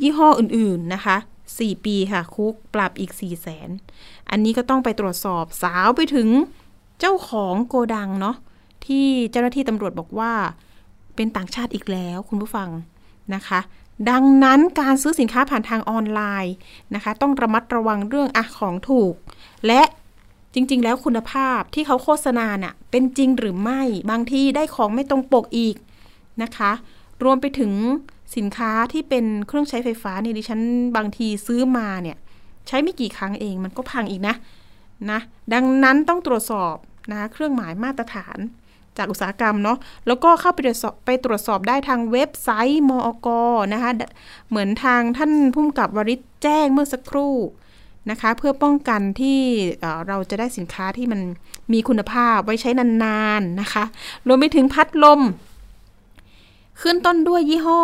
[0.00, 1.16] ยี่ห้ออื่น ๆ นะคะ
[1.50, 3.68] 4 ปีค่ะ คุกปรับอีก 4 0 0แสน
[4.30, 6.28] อันนี้ก็ต้องไปตรวจสอบสาวไปถึง
[7.00, 8.36] เจ้าของโกดังเนาะ
[8.86, 10.32] ที่เจ้าหน้าที่ตำรวจบอกว่า
[11.16, 12.68] เป็นต่างชาติอีกแล้วคุณผู้ฟัง
[13.34, 13.60] นะคะ
[14.10, 16.54] ดังนั้นการซื้อสินค้าผ่านทางออนไลน์
[16.94, 19.14] นะคะ ต้องระมัดระวังเรื่องอะของถูก
[19.66, 19.82] และ
[20.54, 25.76] จริง ๆ แล้วคุณภาพที่เขาโฆษณาเน่ะเป็นจริงหรือไม่บางทีได้ของไม่ตรงปกอีก
[26.42, 26.72] นะคะ
[27.24, 27.72] รวมไปถึง
[28.36, 30.60] สินค้าที่เป็นเครื่องใช้ไฟฟ้าเนี่ยดิฉัน
[30.96, 32.16] บางทีซื้อมาเนี่ย
[32.66, 34.34] ใช้ไม่กี่ครั้งเองมันก็พังอีกนะ
[35.10, 35.20] นะ
[35.52, 36.74] ดังนั้นต้องตรวจสอบ
[37.12, 38.38] นะเครื่องหมายมาตรฐาน
[38.98, 43.28] จากอุตสาหกรรมเนาะแล้วก็เข้าไปตรวจสอบไปตรวจสอบได้ทางเว็บไซต์มอก
[43.72, 43.90] นะคะ
[44.48, 47.34] เหมือนทางท่านผู้กำกับวริศแจ้งเมื่อสักครู่
[48.10, 49.40] นะคะเพื่อป้องกันที่
[49.80, 51.20] เอ่อเราจะได้สินค้าที่มัน
[51.72, 52.70] มีคุณภาพไว้ใช้
[53.04, 53.84] นานๆนะคะ
[54.26, 55.20] รวมไปถึงพัดลม
[56.80, 57.80] ขึ้นต้นด้วยยี่ห้อ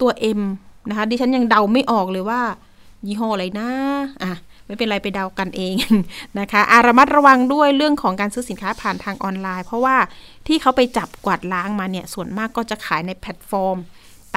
[0.00, 0.40] ตัว M
[0.88, 2.42] นะคะดิฉันยังเดาไม่ออกเลยว่า
[3.06, 3.70] ยี่ห้ออะไรนะ
[4.22, 4.32] อะ
[4.66, 5.74] ไม่เป็นไรไปเดากันเอง
[6.40, 9.96] นะคะอาระมัดระวังด้วยเรื่องของการซื้อสินค้าผ่านทางออนไลน์ เพราะว่า
[10.46, 13.76] ที่เขาไปจับกวาดล้างมาเนี่ยส่วนมากก็จะขายในแพลตฟอร์ม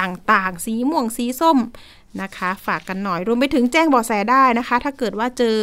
[0.00, 1.58] ต่างๆ สีม่วงสีส้ม
[2.22, 5.58] นะคะ ฝากกันหน่อยรวมไปถึงแจ้งเบาะแสได้นะคะ ถ้าเกิดว่าเจอ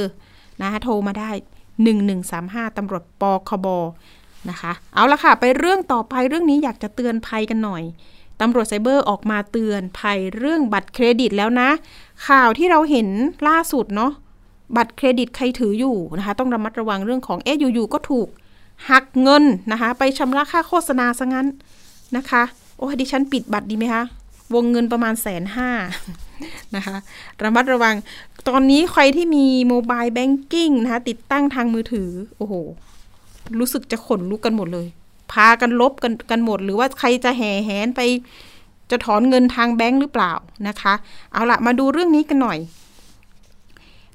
[0.61, 1.31] นะคะโทรมาได้
[2.03, 3.67] 1135ตำรวจปครบ
[4.49, 7.83] นะคะ เอาละค่ะ ไปเรื่องต่อไปเรื่องนี้อยากจะเตือนภัยกันหน่อย
[8.41, 11.69] ตำรวจไซเบอร์ออกมาเตือนภัยเรื่องบัตรเครดิตแล้วนะ
[12.27, 13.07] ข่าวที่เราเห็น
[13.47, 14.11] ล่าสุดเนาะ
[14.75, 18.27] บัตรเครดิตใครถืออยู่นะคะ ต้องระมัดระวังเรื่องของเอ๊ะอยู่ๆก็ถูก
[18.89, 21.47] หักเงินนะคะ ไปชำระค่าโฆษณาซะงั้น
[22.17, 22.43] นะคะ
[22.77, 24.03] โอ้ดิฉันปิดบัตรดีไหมคะ
[24.55, 25.69] วงเงินประมาณแสนห้า
[26.75, 26.95] นะคะ
[27.43, 27.95] ระมัดระวัง
[28.47, 32.53] ตอนนี้ใครที่มีโมบายแบงกิ้งนะคะ ติดตั้งทางมือถือ โอ้โห
[33.59, 34.87] รู้สึกจะขนลุกกันหมดเลย
[35.31, 38.01] พากันลบกันกันหมด หรือว่าใครจะแห่แหนไป
[38.91, 40.33] จะถอนเงินทางแบงค์หรือเปล่า
[40.67, 40.93] นะคะ
[41.33, 42.59] เอาละมาดูเรื่องนี้กันหน่อย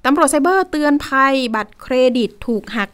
[0.04, 2.90] ตำรวจไซเบอร์เตือนภัย บัตรเครดิตถูกหัก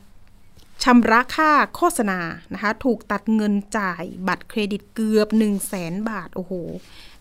[0.83, 2.21] ชำระค่าโฆษณา
[2.53, 6.53] นะคะ ถูกตัดเงินจ่ายบัตรเครดิตเกือบ 1 0 0 0 0แสนบาท โอ้โห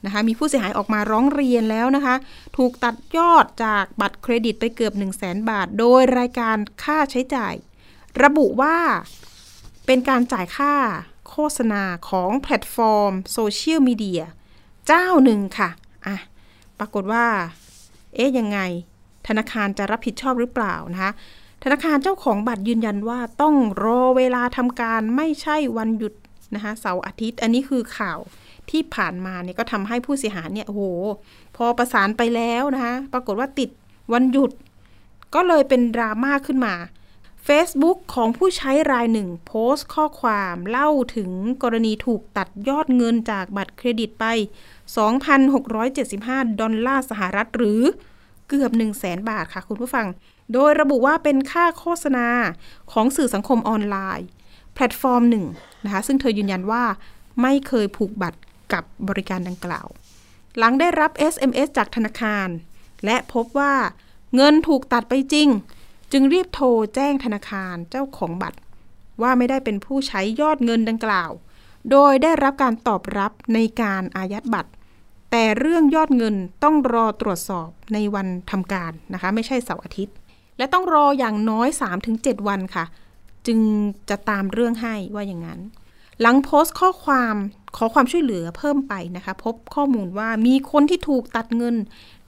[0.06, 2.16] นะคะ มีผู้เสียหายออกมาร้องเรียนแล้วนะคะ
[2.58, 7.54] ถูกตัดยอดจากบัตรเครดิตไปเกือบ 1 0 0 0 0แสนบาท โดยรายการค่าใช้จ่าย
[8.24, 8.78] ระบุว่า
[9.86, 10.74] เป็นการจ่ายค่า
[11.30, 14.24] โฆษณาของแพลตฟอร์มโซเชียลมีเดีย
[14.88, 15.70] เจ้าหนึ่งค่ะ
[16.08, 16.18] อะ
[16.80, 17.26] ปรากฏว่า
[18.16, 18.60] เอ๊ะยังไง
[19.28, 21.12] ธนาคารจะรับผิดชอบหรือเปล่านะคะ
[21.64, 26.14] ธนาคารเจ้าของบัตรยืนยันว่าต้องรอเวลาทำการไม่ใช่วันหยุด
[26.56, 28.20] นะคะเสาร์อาทิตย์ อันนี้คือข่าว
[28.70, 30.84] ที่ผ่านมาเนี่ยก็ทำให้ผู้เสียหายเนี่ยโอ้โห
[31.56, 33.70] พอประสานไปแล้วนะคะปรากฏว่าติด
[34.14, 34.52] วันหยุด
[35.36, 36.76] ก็เลยเป็นดราม่าขึ้นมา
[37.48, 41.32] Facebook ของผู้ใช้รายหนึ่ง โพสต์ข้อความเล่าถึง
[41.64, 44.26] กรณีถูกตัดยอดเงินจากบัตรเครดิตไป
[45.46, 47.82] 2,675 ดอลลาร์สหรัฐหรือ
[48.50, 50.08] เกือบ 1 0 0 0 0แสนบาทค่ะคุณผู้ฟัง
[50.54, 52.28] โดยระบุว่าเป็นค่าโฆษณา
[52.92, 54.28] ของสื่อสังคมออนไลน์
[54.74, 55.46] แพลตฟอร์มหนึ่ง
[55.86, 56.84] นะคะ ซึ่งเธอยืนยันว่า
[57.42, 58.40] ไม่เคยผูกบัตร
[58.74, 59.88] กับบริการดังกล่าว
[60.58, 62.48] หลังได้รับ SMS จากธนาคาร
[63.06, 63.74] และพบว่า
[64.36, 65.48] เงินถูกตัดไปจริง
[66.12, 68.60] จึงรีบโทรแจ้งธนาคารเจ้าของบัตร
[69.22, 71.32] ว่าไม่ได้เป็นผู้ใช้ยอดเงินดังกล่าว
[71.92, 74.72] โดยได้รับการตอบรับในการอายัดบัตร
[75.32, 80.16] แต่เรื่องยอดเงินต้องรอตรวจสอบในวันทำการนะคะ ไม่ใช่เสาร์อาทิตย์
[80.58, 81.68] และต้องรออย่างน้อย
[82.08, 82.86] 3-7 วันค่ะ
[83.48, 83.60] จึง
[84.10, 85.60] จะตามเรื่องให้ว่าอย่างนั้น
[86.22, 87.36] หลังโพสต์ข้อความ
[87.76, 91.76] ขอความช่วยเหลือเพิ่มไปนะคะ พบข้อมูลว่ามีคนที่ถูกตัดเงิน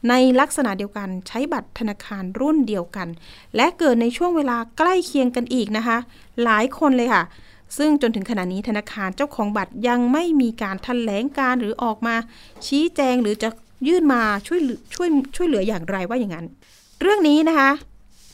[0.10, 3.08] ในลักษณะเดียวกันใช้บัตรธนาคารรุ่นเดียวกัน
[3.56, 5.98] และเกิดในช่วงเวลาใกล้เคียงกันอีกนะคะ
[6.44, 7.24] หลายคนเลยค่ะ
[7.78, 12.16] ซึ่งจนถึงขณะนี้ธนาคารเจ้าของบัตรยังไม่มีการแถลงการหรือออกมา
[12.68, 13.50] ชี้แจงหรือจะ
[13.88, 14.60] ยื่นมาช่วย
[14.94, 16.46] ช่วยช่วยเหลืออย่างไรว่าอย่างนั้น
[17.02, 17.72] เรื่องนี้นะคะ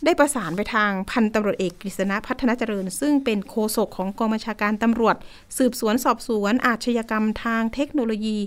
[0.06, 5.16] ได้ประสานไปทางพันตำรวจเอกกฤษณะพัฒนาเจริญ ซึ่งเป็นโฆษกของกองบัญชาการตำรวจ
[5.58, 8.38] สืบสวนสอบสวนอาชญากรรมทางเทคโนโลยี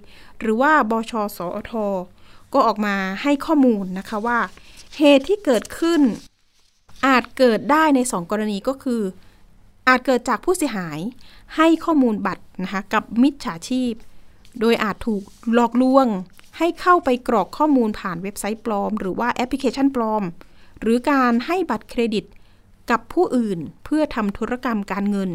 [0.40, 1.72] หรือว่าบชสอท
[2.54, 4.38] ก็ออกมาให้ข้อมูลนะคะว่า
[4.98, 6.02] เหตุที่เกิดขึ้น
[7.06, 9.02] อาจเกิดได้ในสองกรณีก็คือ
[9.88, 10.98] อาจเกิดจากผู้เสียหาย
[11.56, 13.92] ให้ข้อมูลบัตรนะคะกับมิจฉาชีพ
[14.60, 15.22] โดยอาจถูก
[15.54, 16.06] หลอกลวง
[16.58, 20.22] ให้เข้าไปกรอกข้อมูลผ่านเว็บไซต์ปลอม หรือว่าแอปพลิเคชันปลอม
[20.80, 22.24] หรือการให้บัตรเครดิต
[22.90, 25.30] กับผู้อื่นเพื่อทำธุรกรรมการเงิน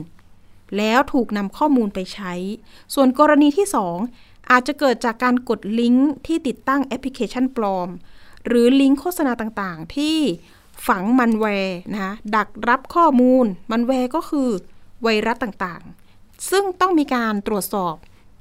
[0.78, 2.34] แล้วถูกนำข้อมูลไปใช้
[2.94, 3.68] ส่วนกรณีที่
[4.08, 7.90] 2 อาจจะเกิดจากการกดลิงก์ที่ติดตั้งแอปพลิเคชันปลอม
[8.46, 10.18] หรือลิงก์โฆษณาต่างๆ ที่
[10.88, 14.50] ฝังมัลแวร์นะคะดักรับข้อมูลมัลแวร์ก็คือ
[15.04, 17.96] ไวรัสต่างๆ ซึ่งต้องมีการตรวจสอบ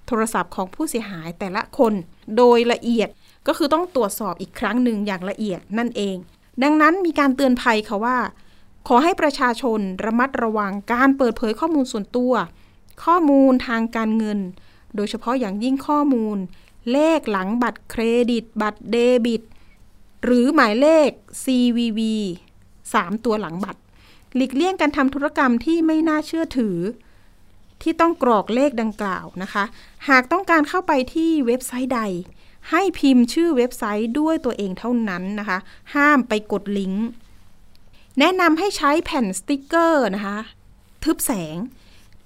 [0.06, 1.92] โทรศัพท์ของผู้เสียหายแต่ละคน
[2.36, 3.08] โดยละเอียด
[3.46, 6.16] ก็คือต้องตรวจสอบอีกครั้งหนึ่งอย่างละเอียดนั่นเอง
[6.62, 8.18] ดังนั้นมีการเตือนภัยค่ะว่า
[8.88, 12.32] ขอให้ประชาชนระมัดระวังการเปิดเผยข้อมูลส่วนตัว
[13.04, 14.38] ข้อมูลทางการเงิน
[14.96, 16.36] โดยเฉพาะอย่างยิ่งข้อมูล
[16.92, 19.42] เลขหลังบัตรเครดิต บัตรเดบิต
[20.24, 21.10] หรือหมายเลข
[21.44, 22.00] CVV
[22.62, 23.80] 3 ตัวหลังบัตร
[24.34, 26.78] หลีกเลี่ยงการทำธุรกรรมที่ไม่น่าเชื่อถือ
[27.82, 29.64] ที่ต้องกรอกเลขดังกล่าวนะคะ
[30.08, 32.02] หากต้องการเข้าไปที่เว็บไซต์ใด
[32.70, 35.58] ให้พิมพ์ชื่อเว็บไซต์ด้วยตัวเองเท่านั้นนะคะ
[35.94, 37.06] ห้ามไปกดลิงก์
[38.18, 40.38] แนะนำให้ใช้แผ่นสติกเกอร์นะคะ
[41.04, 41.56] ทึบแสง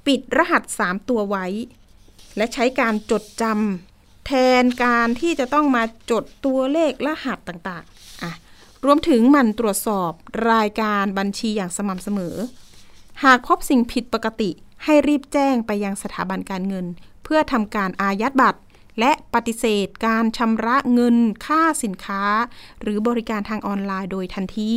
[0.06, 1.46] ปิดรหัส 3 ตัวไว้
[2.36, 3.93] และใช้การจดจำ
[4.26, 4.32] แท
[4.62, 8.32] นการที่จะต้องมาจดตัวเลขรหัสต่างๆอะ
[8.84, 10.12] รวมถึงหมันตรวจสอบ
[10.52, 12.36] รายการบัญชีอย่างสม่ำเสมอ
[13.24, 14.50] หากพบสิ่งผิดปกติ
[14.84, 16.86] ให้รีบแจ้งไปยังสถาบันการเงิน
[17.24, 18.60] เพื่อทำการอายัดบัตร
[19.00, 22.22] และปฏิเสธการชำระเงินค่าสินค้า
[22.82, 24.72] หรือบริการทางออนไลน์โดยทันที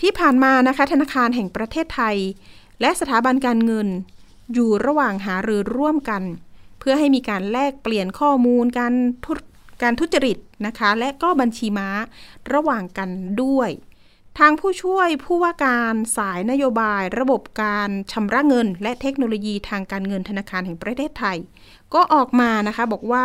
[0.00, 2.16] ที่ผ่านมานะคะ ธนาคารแห่งประเทศไทย
[2.80, 3.88] และสถาบันการเงิน
[4.52, 6.22] อยู่ระหว่างหารือร่วมกัน
[6.88, 8.94] พื่อให้มีการแลกเปลี่ยนข้อมูลการ
[9.24, 9.32] ทุ
[9.82, 11.88] การทุจริตนะคะ และก็บัญชีม้า
[12.52, 13.08] ระหว่างกัน
[13.42, 13.70] ด้วย
[14.38, 21.38] ทางผู้ช่วยผู้ว่าการสายนโยบาย ระบบการชำระเงิน และเทคโนโลยีทางการเงินธนาคารแห่งประเทศไทย
[21.94, 23.24] ก็ออกมานะคะบอกว่า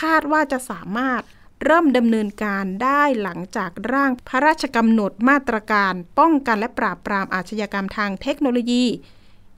[0.00, 1.22] คาดว่าจะสามารถ
[1.64, 8.84] เริ่มดำเนินการได้หลังจากร่างพระราชกำหนดมาตรการป้องกันและปราบปรามอาชญากรรมทางเทคโนโลยี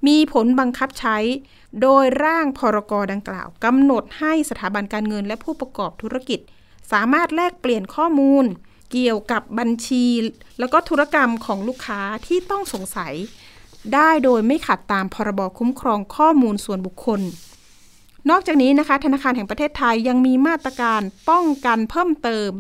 [0.07, 1.17] มีผลบังคับใช้
[1.83, 6.41] โดยร่างพรกดังกล่าวกำหนดให้สถาบันการเงินและผู้ประกอบธุรกิจ
[6.93, 8.45] สามารถแลกเปลี่ยนข้อมูล
[8.93, 10.07] เกี่ยวกับบัญชี
[10.59, 13.15] แล้วก็ธุรกรรมของลูกค้าที่ต้องสงสัย
[13.95, 17.21] ได้โดยไม่ขัดตามพรบคุ้มครองข้อมูลส่วนบุคคล
[18.31, 22.51] นอกจากนี้นะคะ ธนาคารแห่งประเทศไทยยังมีมาตรการป้องกันเพิ่มเติม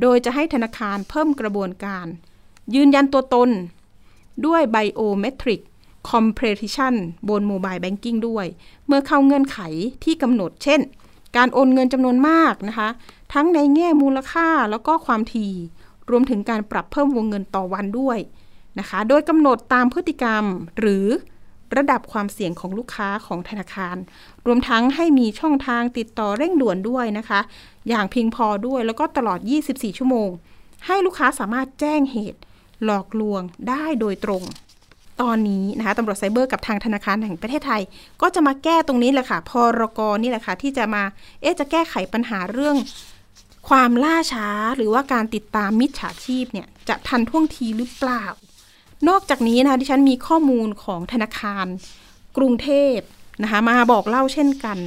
[0.00, 2.06] โดยจะให้ธนาคารเพิ่มกระบวนการ
[2.74, 3.50] ยืนยันตัวตน
[4.46, 5.60] ด้วย Biometric
[6.10, 6.94] Comprehension
[7.28, 8.46] บน Mobile Banking ด้วย
[8.86, 9.58] เมื่อเข้าเงื่อนไข
[10.04, 10.80] ที่กำหนด เช่น
[11.36, 12.88] การโอนเงินจำนวนมากนะคะ
[13.32, 15.52] ทั้งในแง่มูลค่าแล้วก็ความถี่
[16.10, 18.18] รวมถึงการปรับเพิ่มวงเงินต่อวันด้วย
[18.78, 20.44] นะคะ โดยกำหนดตามพฤติกรรม
[20.78, 21.06] หรือ
[21.76, 23.96] ระดับความเสี่ยงของลูกค้าของธนาคาร
[24.46, 27.40] รวมทั้งให้มีช่องทางติดต่อเร่งด่วนด้วยนะคะ
[27.88, 29.38] อย่างเพียงพอด้วยแล้วก็ตลอด
[29.68, 30.30] 24 ชั่วโมง
[30.86, 32.40] ให้ลูกค้าสามารถแจ้งเหตุ
[32.84, 34.42] หลอกลวงได้โดยตรง
[35.22, 37.82] ตอนนี้นะคะตำรวจไซเบอร์กับทางธนาคารแห่งประเทศไทย
[38.22, 41.02] ก็จะมาแก้ตรงนี้แหละค่ะ พรกนี่แหละค่ะ ที่จะมา
[41.42, 42.76] เอ๊ะจะแก้ไขปัญหาเรื่อง
[43.68, 48.24] ความล่าช้าหรือว่าการติดตามมิจฉาชีพเนี่ยจะทันท่วงทีหรือเปล่า
[49.08, 51.66] นอกจากนี้นะคะดิฉันมีข้อมูลของธนาคาร
[52.36, 52.96] กรุงเทพ
[53.42, 54.78] นะคะมาบอกเล่าเช่นกัน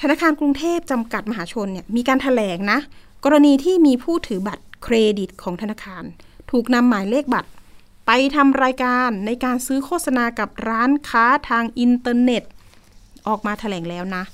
[0.00, 2.78] ธนาคารกรุงเทพจำกัดมหาชนเนี่ยมีการแถลงนะ
[3.24, 6.04] กรณีที่มีผู้ถือบัตรเครดิตของธนาคาร
[6.50, 7.50] ถูกนำหมายเลขบัตร
[8.12, 12.42] ไปทำรายการในการซื้อโฆษณากับร้านค้าทางอินเทอร์เน็ต
[13.28, 14.24] ออกมาถแถลงแล้วนะ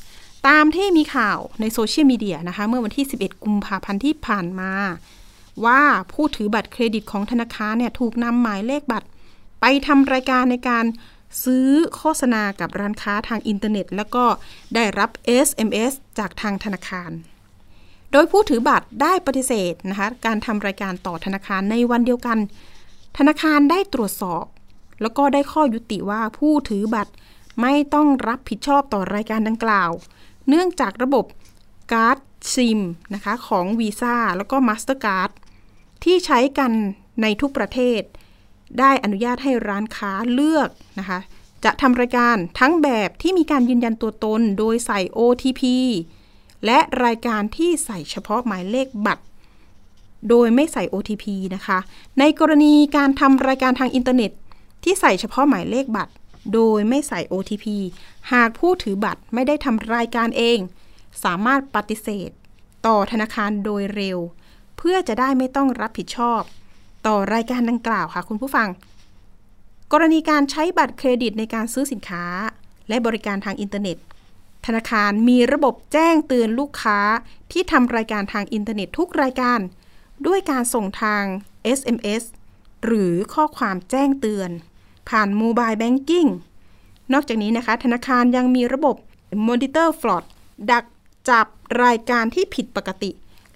[0.49, 4.73] ตามที่มีข่าวในโซเชียลมีเดียนะคะ เมื่อวันที่ 11 กุมภาพันธ์ที่ผ่านมา
[5.65, 5.81] ว่า
[6.13, 9.09] ผู้ถือบัตรเครดิตของธนาคารเนี่ยถูกนำหมายเลขบัตร
[9.61, 10.85] ไปทำรายการในการ
[11.45, 14.25] ซื้อโฆษณากับร้านค้าทางอินเทอร์เน็ต แล้วก็
[14.75, 15.11] ได้รับ
[15.47, 17.11] SMS จากทางธนาคาร
[18.13, 22.39] โดยผู้ถือบัตรได้ปฏิเสธนะคะการทำรายการต่อธนาคารในวันเดียวกัน
[23.17, 24.45] ธนาคารได้ตรวจสอบ
[25.03, 27.13] แล้วก็ได้ข้อยุติว่าผู้ถือบัตร
[27.63, 29.91] ไม่ต้องรับผิดชอบต่อรายการดังกล่าว
[30.49, 31.25] เนื่องจากระบบ
[31.93, 32.19] การ์ด
[32.55, 32.81] ซิม
[33.15, 35.31] นะคะของวีซ่าแล้วก็ Mastercard
[36.05, 36.73] ที่ใช้กัน
[37.23, 38.03] ในทุกประเทศ
[38.79, 41.21] ได้อนุญาตให้ร้านค้าเลือกนะคะ
[41.65, 45.63] จะทำรายการทั้งแบบที่มีการยืนยันตัวตนโดยใส่ OTP
[46.67, 49.25] และรายการที่ใส่เฉพาะหมายเลขบัตร
[50.29, 51.25] โดยไม่ใส่ OTP
[51.55, 51.79] นะคะ
[52.19, 54.31] ในกรณีการทำรายการทางอินเทอร์เน็ต
[54.83, 56.13] ที่ใส่เฉพาะหมายเลขบัตร
[56.55, 57.65] โดยไม่ใส่ OTP
[58.33, 60.59] หากผู้ถือบัตรไม่ได้ทำรายการเอง
[61.25, 62.31] สามารถปฏิเสธ
[62.87, 64.19] ต่อธนาคารโดยเร็ว
[64.77, 66.41] เพื่อจะได้ไม่ต้องรับผิดชอบ
[67.07, 68.69] ต่อรายการดังกล่าวค่ะคุณผู้ฟัง
[69.93, 72.25] กรณีการใช้บัตรเครดิตในการซื้อสินค้า
[72.89, 73.97] และบริการทางอินเทอร์เน็ต
[74.67, 76.99] ธนาคารมีระบบแจ้งเตือนลูกค้า
[77.53, 79.61] ที่ทำรายการทางอินเทอร์เน็ตทุกรายการ
[80.27, 81.25] ด้วยการส่งทาง
[81.79, 82.23] SMS
[82.85, 84.51] หรือข้อความแจ้งเตือน
[85.09, 86.27] ผ่าน mobile banking
[87.13, 88.97] นอกจากนี้นะคะ ธนาคารยังมีระบบ
[89.47, 90.25] Monitor Fraud
[90.71, 90.85] ดัก
[91.29, 91.47] จับ
[91.85, 93.11] รายการที่ผิดปกติ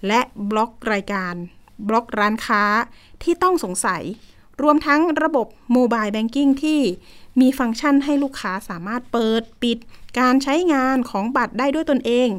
[0.07, 1.35] และบล็อกรายการ
[1.87, 2.63] บล็อกร้านค้า
[3.23, 4.03] ที่ต้องสงสัย
[4.61, 6.81] รวมทั้งระบบ mobile banking ที่
[7.39, 9.77] มีฟังก์ชันให้ลูกค้าสามารถเปิดปิด
[10.19, 12.29] การใช้งานของบัตรได้ด้วยตนเอง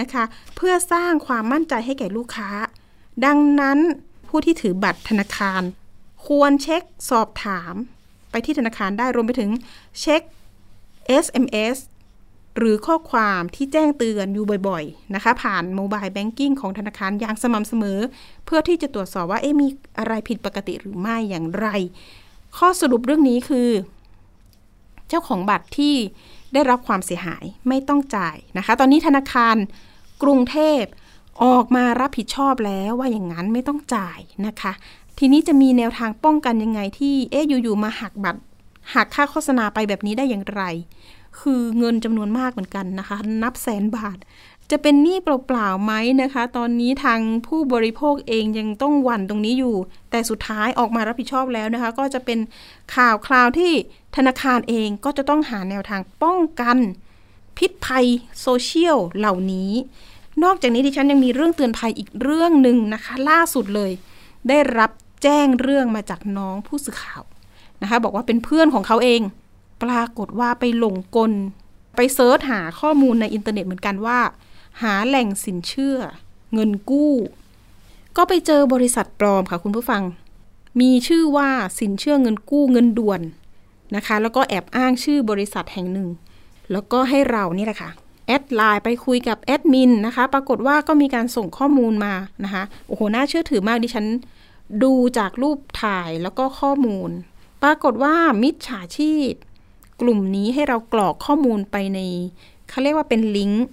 [0.00, 0.24] นะคะ
[0.56, 2.48] เพื่อสร้างความมั่นใจให้แก่ลูกค้า
[3.24, 3.78] ดังนั้น
[4.28, 5.62] ผู้ที่ถือบัตรธนาคาร
[6.26, 7.74] ควรเช็คสอบถาม
[8.30, 9.50] ไปที่ธนาคารได้รวมไปถึง
[10.00, 10.22] เช็ค
[11.24, 11.76] SMS
[12.58, 17.98] หรือข้อความที่แจ้งเตือนอยู่บ่อยๆ นะคะ ผ่านโมบายแบงกิ้งของธนาคารอย่างสม่ำเสมอ
[18.44, 21.68] เพื่อที่จะตรวจสอบว่าเอ๊มีอะไรผิดปกติหรือไม่อย่างไร
[22.58, 23.70] ข้อสรุปเรื่องนี้คือ
[25.08, 25.94] เจ้าของบัตรที่
[26.52, 29.56] ได้รับความเสียหายไม่ต้องจ่ายนะคะ ตอนนี้ธนาคาร
[30.22, 30.82] กรุงเทพ
[31.44, 34.72] ออกมารับผิดชอบแล้วว่าอย่างนั้นไม่ต้องจ่ายนะคะ
[35.18, 38.40] ทีนี้จะมีแนวทางป้องกันยังไงที่เอ๊ะอยู่ๆมาหักบัตร
[38.94, 40.62] หักค่าโฆษณาไปแบบนี้ได้อย่างไร
[41.40, 44.18] คือเงินจำนวนมากเหมือนกันนะคะ นับแสนบาท
[44.70, 49.76] จะเป็นหนี้เปล่าๆไหมนะคะ ตอนนี้ทางผู้บริโภคเองยังต้องหวั่นตรงนี้อยู่
[50.10, 52.38] แต่สุดท้ายออกมารับผิดชอบแล้วนะคะ ก็จะเป็น
[52.94, 53.72] ข่าวคราวที่
[54.16, 56.78] ธนาคารเองก็จะต้องหาแนวทางป้องกัน
[57.58, 58.06] พิษภัย
[58.40, 59.70] โซเชียลเหล่านี้
[60.44, 63.90] นอกจากนี้ดิฉันยังมีเรื่องเตือนภัยอีกเรื่องหนึ่งนะคะ ล่าสุดเลย
[64.48, 64.90] ได้รับ
[65.22, 67.22] แจ้งเรื่องมาจากน้องผู้สื่อข่าว
[67.82, 69.20] นะคะ บอกว่าเป็นเพื่อนของเขาเอง
[69.82, 71.32] ปรากฏว่าไปหลงกล
[71.96, 74.20] ไป search หาข้อมูลในอินเทอร์เน็ตเหมือนกันว่า
[74.82, 75.96] หาแหล่งสินเชื่อ
[76.54, 77.12] เงินกู้
[78.16, 80.02] ก็ไปเจอบริษัทปลอมค่ะคุณผู้ฟัง
[80.80, 83.20] มีชื่อว่าสินเชื่อเงินกู้เงินด่วน
[83.96, 86.08] นะคะ แล้วก็แอบอ้างชื่อบริษัทแห่งหนึ่ง
[86.72, 87.90] แล้วก็ให้เรานี่แหละค่ะ
[88.26, 94.06] แอดไลน์ไปคุยกับแอดมินนะคะ ปรากฏว่าก็มีการส่งข้อมูลมานะคะ โอ้โห น่าเชื่อถือมากดิฉัน
[94.82, 97.10] ดูจากรูปถ่ายแล้วก็ข้อมูล
[97.62, 99.32] ปรากฏว่ามิจฉาชีพ
[100.00, 102.00] กลุ่มนี้ให้เรากรอกข้อมูลไปใน
[102.68, 103.66] เขาเรียกว่าเป็นลิงก์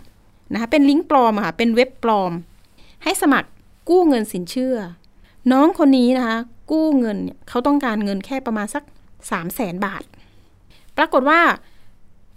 [0.53, 2.31] นะคะ เป็นลิงก์ปลอมค่ะ เป็นเว็บปลอม
[3.03, 3.49] ให้สมัคร
[3.89, 4.75] กู้เงินสินเชื่อ
[5.51, 6.37] น้องคนนี้นะคะ
[6.71, 10.03] กู้เงินเนี่ยเขาต้องการเงินแค่ประมาณสัก3 0 0แสนบาท
[10.97, 11.39] ปรากฏว่า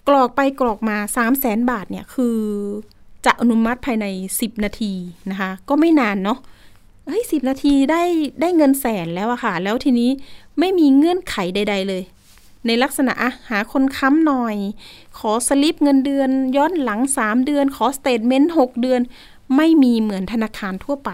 [0.09, 2.39] กรอกไปกรอกมา3 0 0แสนบาทเนี่ยคือ
[3.27, 4.93] จะอนุมัติภายใน 10 นาที
[5.31, 6.39] นะคะ ก็ไม่นานเนาะ
[7.07, 8.03] เฮ้ยสินาทีได้
[8.41, 10.11] ได้เงินแสนแล้วอะค่ะ แล้วทีนี้
[10.59, 12.03] ไม่มีเงื่อนไขใด ๆ เลย
[12.67, 14.57] ในลักษณะอะหาคนค้ำหน่อย
[15.19, 19.01] ขอสลิปเงินเดือน ย้อนหลัง 3 เดือน ขอ statement 6เดือน
[19.57, 21.11] ไม่มีเหมือนธนาคารทั่วไป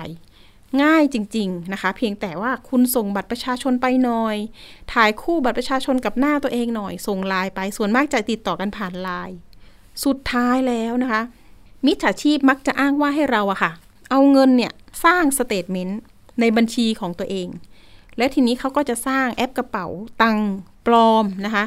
[0.83, 4.37] ง่ายจริง ๆ นะคะ เพียงแต่ว่าคุณส่งบัตรประชาชนไปหน่อย
[4.93, 9.37] ถ่ายคู่บัตรประชาชนกับหน้าตัวเองหน่อย ส่งไลน์ไป ส่วนมากจะติดต่อกันผ่านไลน์
[10.05, 11.23] สุดท้ายแล้วนะคะ
[11.87, 13.73] มิจฉาชีพมักจะอ้างว่าให้เราอะค่ะ
[14.11, 14.73] เอาเงินเนี่ย
[15.05, 16.01] สร้าง statement
[16.41, 17.49] ในบัญชีของตัวเอง
[18.17, 19.87] และทีนี้เขาก็จะสร้างแอปกระเป๋า
[20.23, 20.39] ตัง
[20.87, 21.65] ปลอมนะคะ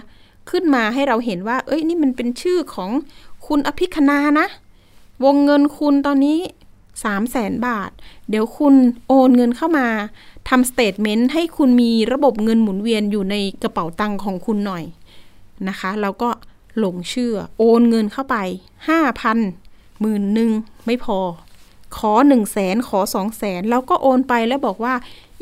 [0.50, 2.92] ขึ้นมาให้เราเห็นว่า เอ้ยนี่มันเป็นชื่อของ
[3.48, 4.48] คุณอภิคณานะ
[5.24, 6.40] วงเงินคุณตอนนี้
[6.94, 7.92] 3 0 0แสนบาท
[8.30, 8.76] เดี๋ยวคุณ
[9.08, 9.88] โอนเงินเข้ามา
[10.50, 14.84] ทำสเตทเมนต์ให้คุณมีระบบเงินหมุนเวียนอยู่ในกระเป๋าตังค์ของคุณหน่อย
[15.68, 16.30] นะคะ แล้วก็
[16.80, 18.36] หลงเชื่อ โอนเงินเข้าไป
[19.20, 20.52] 5,000หมื่นหนึ่ง
[20.86, 21.20] ไม่พอ
[21.98, 24.94] ขอ1 0 0 0 0แสนขอ2 0 0แสนแล้วก็โอนไปแล้วบอกว่า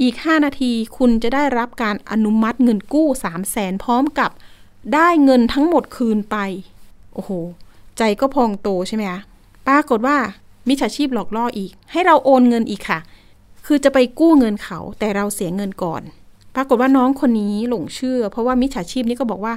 [0.02, 4.32] อีก 5 นาทีคุณจะได้รับการอนุมัติเงินกู้ 3 0 0แสนพร้อมกับ
[4.94, 6.38] ได้เงินทั้งหมดคืนไป
[7.14, 7.32] โอ้โห
[7.98, 9.22] ใจก็พองโตใช่ไหมคะ
[9.68, 10.18] ปรากฏว่า
[10.70, 13.00] มิจฉาชีพหลอกล่ออีก ให้เราโอนเงินอีกค่ะ
[13.66, 16.02] คือจะไปกู้เงินเขาแต่เราเสียเงินก่อน
[16.56, 19.54] ปรากฏว่าน้องคนนี้หลงเชื่อ เพราะว่ามิจฉาชีพนี้ก็บอกว่า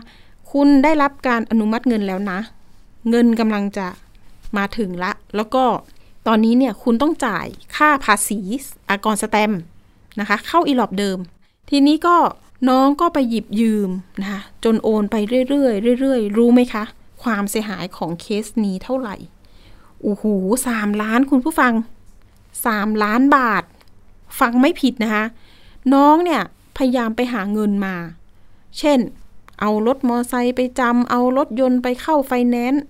[0.53, 2.39] คุณได้รับการอนุมัติเงินแล้วนะ
[3.11, 3.87] เงินกำลังจะ
[4.57, 5.65] มาถึงละ แล้วก็
[6.27, 7.47] ตอนนี้เนี่ยคุณต้องจ่าย
[7.77, 8.41] ค่าภาษี
[8.91, 9.53] อากรสแตม
[10.21, 11.19] นะคะ เข้าอีหลอบเดิม
[11.71, 12.17] ทีนี้ก็
[12.69, 15.17] น้องก็ไปหยิบยืมนะคะจนโอนไป
[15.49, 16.85] เรื่อยๆเรื่อยๆ รู้ไหมคะ
[17.23, 19.17] ความเสียหายของเคสนี้เท่าไหร่
[20.03, 20.25] โอ้โห
[20.69, 21.73] สามล้านคุณผู้ฟัง
[22.67, 23.63] สามล้านบาท
[24.41, 25.25] ฟังไม่ผิดนะคะ
[25.95, 26.43] น้องเนี่ย
[26.77, 27.95] พยายามไปหาเงินมา
[28.79, 28.99] เช่น
[29.61, 32.83] เอารถมอไซค์ไปจำเอารถยนต์ไปเข้าไฟแนนซ์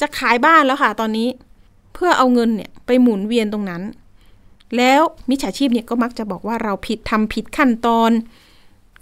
[0.00, 1.28] จะขายบ้านแล้วค่ะตอนนี้
[1.94, 3.82] เพื่อเอาเงินเนี่ยไปหมุนเวียนตรงนั้น
[4.76, 8.10] แล้วมิจฉาชีพเนี่ยก็มักจะบอกว่าเราผิดทำผิดขั้นตอน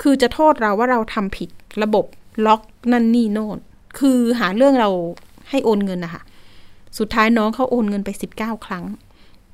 [0.02, 1.48] คือจะโทษเราว่าเราทำผิด
[1.82, 2.04] ระบบ
[2.46, 2.60] ล็อก
[2.92, 3.58] นั่นนี่โน่น
[3.98, 4.90] คือหาเรื่องเรา
[5.50, 6.22] ให้โอนเงินนะคะ
[6.98, 8.84] สุดท้ายน้องเขาโอนเงินไป 19 ครั้ง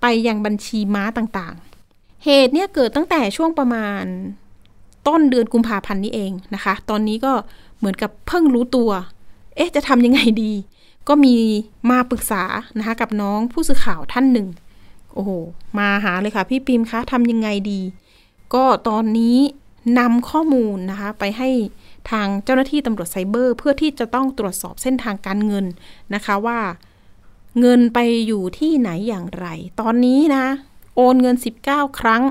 [0.01, 4.05] ไปยังบัญชีม้าต่างๆ เหตุเนี่ยเกิดตั้งแต่ช่วงประมาณ
[5.09, 7.33] ต้นเดือนกุมภาพันธ์นี้เองนะคะ ตอนนี้ก็
[7.79, 8.91] เหมือนกับเพิ่งรู้ตัว
[9.57, 10.53] เอ๊ะ จะทำยังไงดี
[11.09, 11.35] ก็มี
[11.91, 12.43] มาปรึกษา
[12.79, 14.49] นะคะกับน้องผู้สื่อข่าวท่านหนึ่ง
[15.15, 15.31] โอ้โห
[15.79, 17.81] มาหาเลยค่ะ พี่ปิมคะทำยังไงดี
[18.55, 19.37] ก็ตอนนี้
[19.99, 21.49] นำข้อมูลนะคะ ไปให้
[22.11, 25.67] ทางเจ้าหน้าที่ตำรวจไซเบอร์ เพื่อที่จะต้องตรวจสอบเส้นทางการเงิน
[26.15, 26.59] นะคะว่า
[27.61, 29.47] เงินไปอยู่ที่ไหนอย่างไร
[29.81, 30.45] ตอนนี้นะ
[30.97, 31.37] โอนเงิน
[31.67, 32.23] 19 ครั้ง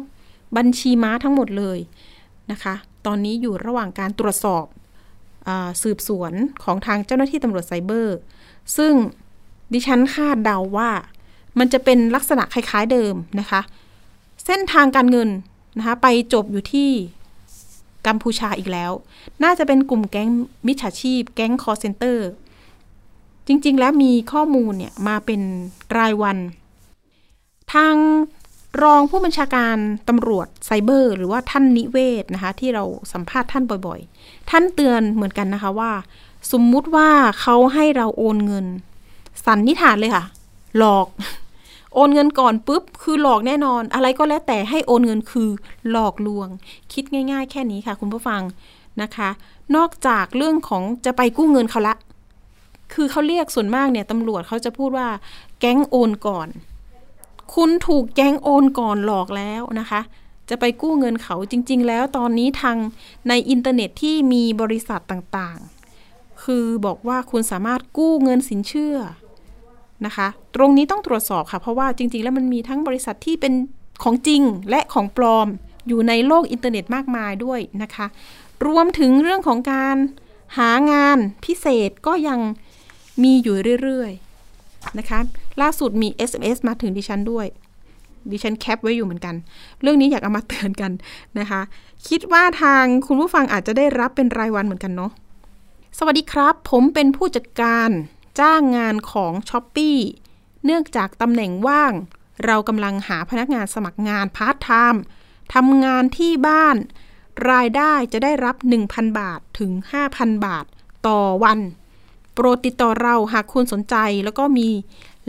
[0.57, 1.79] บัญชีม้าทั้งหมดเลย
[2.51, 4.65] นะคะ ตอนนี้อยู่ระหว่างการตรวจสอบ
[5.47, 5.49] อ
[5.83, 8.17] สืบสวนของทางเจ้าหน้าที่ตำรวจไซเบอร์
[8.77, 8.93] ซึ่ง
[9.73, 10.91] ดิฉันคาดเดาว่า
[11.59, 13.61] มันจะเป็นลักษณะคล้ายๆเดิมนะคะ
[14.45, 15.29] เส้นทางการเงิน
[15.77, 16.89] นะคะไปจบอยู่ที่
[18.07, 18.91] กัมพูชาอีกแล้ว
[19.43, 20.29] น่าจะเป็นกลุ่มแก๊ง
[20.67, 22.27] มิจฉาชีพ แก๊งคอร์เซนเตอร์
[23.51, 25.41] จริง ๆ แล้วมีข้อมูลเนี่ยมาเป็น
[25.97, 26.37] รายวัน
[27.73, 27.95] ทาง
[28.83, 29.77] รองผู้บัญชาการ
[30.09, 32.83] ตำรวจไซเบอร์ หรือว่าท่านนิเวศนะคะ ที่เรา
[33.13, 35.91] สัมภาษณ์ท่านบ่อยๆ ท่านเตือนเหมือนกันนะคะว่า
[36.51, 37.09] สมมุติว่า
[37.41, 38.65] เขาให้เราโอนเงิน
[39.45, 40.25] สันนิษฐานเลยค่ะ
[40.77, 41.07] หลอก
[41.95, 45.49] โอนเงินก่อนปุ๊บ คือหลอกแน่นอน อะไรก็แล้วแต่ให้โอนเงินคือ
[45.91, 46.47] หลอกลวง
[46.93, 48.41] คิดง่าย ๆ แค่นี้ค่ะ คุณผู้ฟัง
[49.01, 49.29] นะคะ
[49.75, 51.95] นอกจากเรื่องของจะไปกู้เงินเขาละ
[52.93, 55.07] คือเขาเรียกส่วนมากเนี่ยตำรวจเขาจะพูดว่า
[55.59, 56.47] แก๊งโอนก่อน
[57.55, 60.01] คุณถูกแก๊งโอนก่อนหลอกแล้วนะคะ
[60.49, 62.77] จะไปกู้เงินเขาจริง ๆ แล้วตอนนี้ทาง
[63.29, 68.97] ในอินเทอร์เน็ตที่มีบริษัทต่างๆ คือบอกว่าคุณสามารถกู้เงินสินเชื่อ
[70.05, 73.53] นะคะ ตรงนี้ต้องตรวจสอบค่ะ เพราะว่าจริง ๆ แล้วมันมีทั้งบริษัทที่เป็น
[74.03, 75.47] ของจริงและของปลอม
[75.87, 78.05] อยู่ในโลกอินเทอร์เน็ตมากมายด้วยนะคะ
[78.67, 79.95] รวมถึงเรื่องของการ
[80.57, 82.39] หางานพิเศษก็ยัง
[83.23, 85.19] มีอยู่เรื่อยๆนะคะ
[85.61, 87.47] ล่าสุดมี SMS มาถึงดิฉันด้วย
[88.31, 89.35] ดิฉันแคปไว้อยู่เหมือนกัน
[89.81, 90.91] เรื่องนี้อยากเอามาเตือนกัน
[91.39, 91.61] นะคะ
[92.07, 95.11] คิดว่าทางคุณผู้ฟังอาจจะได้รับเป็นรายวันเหมือนกันเนาะ
[95.97, 97.89] สวัสดีครับ ผมเป็นผู้จัดการ
[98.39, 99.97] จ้างงานของ S H O P E E
[100.65, 101.93] เนื่องจากตำแหน่งว่าง
[102.45, 105.01] เรากำลังหาพนักงานสมัครงานพาร์ทไทม์
[105.53, 106.77] ทำงานที่บ้าน
[107.51, 108.55] รายได้จะได้รับ
[108.87, 109.71] 1,000 บาทถึง
[110.09, 110.65] 5,000 บาท
[111.07, 111.59] ต่อวัน
[112.39, 114.67] โปรดติดต่อเราหากคุณสนใจแล้วก็มี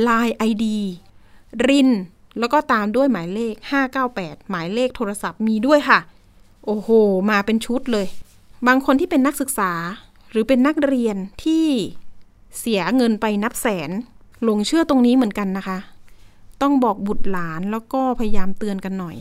[0.06, 0.64] Line ID
[1.66, 1.90] ริน
[2.38, 3.54] แล้วก็ตามด้วยหมายเลข
[4.02, 5.98] 598 หมายเลขโทรศัพท์มีด้วยค่ะ
[6.66, 6.88] โอ้โห
[7.30, 8.06] มาเป็นชุดเลย
[8.66, 9.72] บางคนที่เป็นนักศึกษา
[10.30, 11.66] หรือเป็นนักเรียนที่
[12.58, 13.90] เสียเงินไปนับแสน
[14.42, 15.78] หลงเชื่อตรงนี้เหมือนกันนะคะ
[16.62, 19.16] ต้องบอกบุตรหลานแล้วก็พยายามเตือนกันหน่อย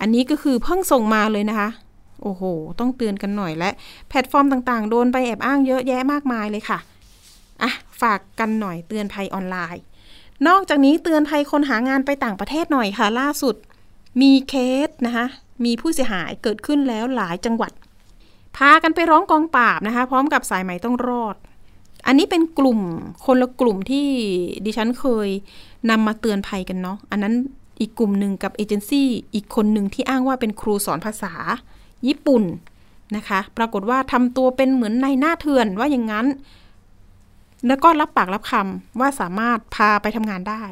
[0.00, 1.68] อันนี้ก็คือเพิ่งส่งมาเลยนะคะ
[2.22, 2.42] โอ้โห
[2.78, 3.70] ต้องเตือนกันหน่อยและ
[4.08, 6.78] แพลตฟอร์มต่างๆ โดนไปแอบอ้างเยอะแยะมากมายเลยค่ะ
[7.62, 9.82] อะฝากกันหน่อยเตือนภัยออนไลน์
[10.48, 13.56] นอกจากนี้เตือนภัยคนหางานไปต่างประเทศหน่อยค่ะ ล่าสุด
[14.20, 14.54] มีเค
[14.86, 15.26] สนะคะ
[15.64, 17.72] มีผู้เสียหายเกิดขึ้นแล้วหลายจังหวัด
[18.56, 21.36] พากันไปร้องกองปราบนะคะ พร้อมกับสายไหมต้องรอด
[22.06, 22.80] อันนี้เป็นกลุ่ม
[23.26, 24.06] คนละกลุ่มที่
[24.64, 25.28] ดิฉันเคย
[25.90, 27.34] นำมาเตือนภัยกันเนาะอันนั้น
[27.80, 31.34] อีกกลุ่มหนึ่งกับเอเจนซี่อีกคนหนึ่งที่อ้างว่าเป็นครูสอนภาษา
[32.06, 32.44] ญี่ปุ่น
[33.16, 36.26] นะคะ ปรากฏว่าทำตัวเป็นเหมือนในหน้าเถื่อนว่าอย่างนั้น
[37.66, 40.62] แล้วก็รับปากรับคำว่าสามารถพาไปทำงานได้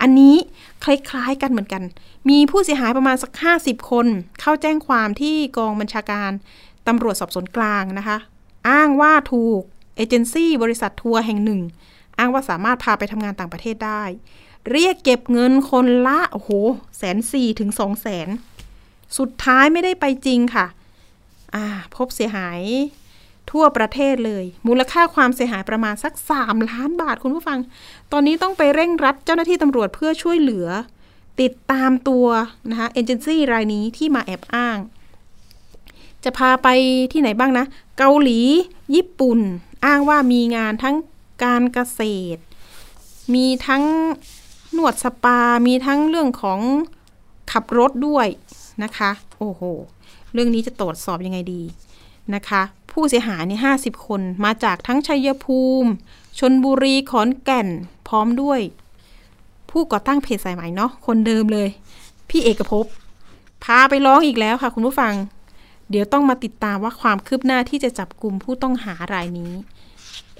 [0.00, 0.36] อันนี้
[0.84, 1.82] คล้ายๆกันเหมือนกัน
[2.28, 4.06] มีผู้เสียหายประมาณสัก 50 คน
[4.40, 6.30] เข้าแจ้งความที่กองบัญชาการ
[6.86, 8.18] ตำรวจสอบสวนกลางนะคะ
[8.68, 9.62] อ้างว่าถูก
[9.96, 11.60] เอเจนซี่บริษัททัวร์แห่งหนึ่ง
[12.18, 14.02] อ้างว่าสามารถพาไปทำงานต่างประเทศได้
[14.70, 16.50] เรียกเก็บเงินคนละโอ้โห
[16.98, 18.28] แสนสี่ถึงสองแสน
[19.18, 20.66] สุดท้ายไม่ได้ไปจริงค่ะ
[21.54, 22.60] อ่าพบเสียหาย
[23.50, 27.58] ทั่วประเทศเลย มูลค่าความเสียหายประมาณสัก 3 ล้านบาทคุณผู้ฟัง
[28.12, 30.68] ตอนนี้ต้องไปเร่งรัดเจ้าหน้าที่ตำรวจเพื่อช่วยเหลือ
[31.40, 32.26] ติดตามตัว
[32.70, 34.78] นะคะเอเจนซี่รายนี้ที่มาแอบอ้าง
[36.24, 36.68] จะพาไป
[37.12, 37.64] ที่ไหนบ้างนะ
[37.98, 38.40] เกาหลี
[38.94, 39.40] ญี่ปุ่น
[39.84, 40.96] อ้างว่ามีงานทั้ง
[41.44, 42.00] การเกษ
[42.36, 42.40] ตร
[43.34, 43.82] มีทั้ง
[44.76, 46.60] นวดสปา มีทั้งเรื่องของ
[47.52, 48.26] ขับรถด้วย
[48.82, 49.62] นะคะ โอ้โห
[50.32, 51.62] เรื่องนี้จะตรวจสอบยังไงดี
[52.34, 52.62] นะคะ
[53.00, 55.90] ผู้เสียหายนี่ห้าสิบคน มาจากทั้งชัยภูมิ
[56.38, 57.68] ชนบุรีขอนแก่น
[58.08, 58.60] พร้อมด้วย
[59.70, 61.68] ผู้ก่อตั้งเพจสายไหม่เนาะคนเดิมเลย
[62.28, 62.86] พี่เอกภพ
[63.64, 65.14] พาไปร้องอีกแล้วค่ะคุณผู้ฟัง
[65.90, 69.52] เดี๋ยวต้องมาติดตามว่าความคืบหน้าที่จะจับกลุ่มผู้ต้องหารายนี้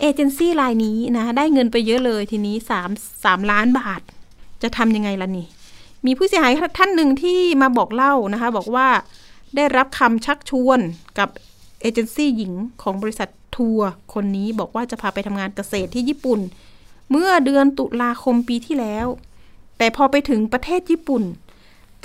[0.00, 2.90] เอเจนซี่รายนี้นะ ได้เงินไปเยอะเลยทีนี้สาม
[3.24, 4.00] สามล้านบาท
[4.62, 5.46] จะทำยังไงล่ะนี่
[6.06, 8.88] มีผู้เสียหายท่านหนึ่งที่มาบอกเล่านะคะ บอกว่า
[9.56, 10.80] ได้รับคำชักชวน
[11.18, 11.28] กับ
[11.80, 12.52] เอเจนซี่หญิง
[12.82, 16.40] ของบริษัททัวร์คนนี้บอกว่าจะพาไปทำงานเกษตรที่ญี่ปุ่น
[17.10, 19.06] เมื่อเดือนตุลาคมปีที่แล้ว
[19.78, 21.22] แต่พอไปถึงประเทศญี่ปุ่น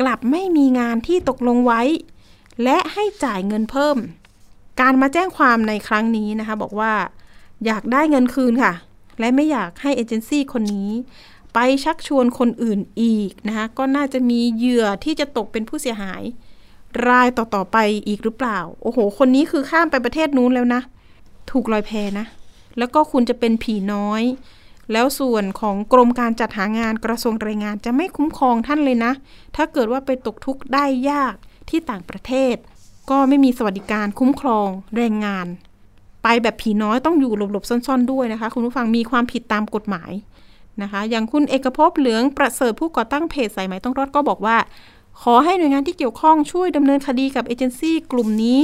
[0.02, 1.82] กลับไม่มีงานที่ตกลงไว้
[2.64, 3.98] และให้จ่ายเงินเพิ่ม
[4.80, 6.94] การมาแจ้งความในครั้งนี้นะคะ บอกว่า
[7.66, 8.74] อยากได้เงินคืนค่ะ
[9.20, 10.90] และไม่อยากให้เอเจนซี่คนนี้
[11.54, 16.22] ไปชักชวนคนอื่นอีกนะคะก็น่าจะมีเหยื่อที่จะตกเป็นผู้เสียหาย
[17.10, 17.78] รายต่อๆไป
[18.08, 20.82] อีกหรือเปล่า โอ้โห คนนี้คือข้ามไปประเทศนู้นแล้วนะ
[21.52, 22.26] ถูกลอยแพนะ
[22.78, 24.24] แล้วก็คุณจะเป็นผีน้อย
[24.92, 29.12] แล้วส่วนของกรมการจัดหางานกระทรวงแรงงานจะไม่คุ้มครองท่านเลยนะ
[29.56, 31.36] ถ้าเกิดว่าไปตกทุกข์ได้ยาก
[31.70, 32.56] ที่ต่างประเทศ
[33.10, 34.68] ก็ไม่มีสวัสดิการคุ้มครอง
[34.98, 35.48] แรงงาน
[36.24, 40.12] ไปแบบผีน้อยต้องอยู่หลบๆซ่อนๆ ด้วยนะคะ คุณผู้ฟังมีความผิดตามกฎหมาย
[40.82, 44.58] นะคะ อย่างคุณเอกภพเหลืองประเสริฐผู้ก่อตั้งเพจสายไหมต้องรอดก็บอกว่า
[45.22, 48.60] ขอให้หน่วยงานที่เกี่ยวข้องช่วยดำเนินคดีกับเอเจนซี่กลุ่มนี้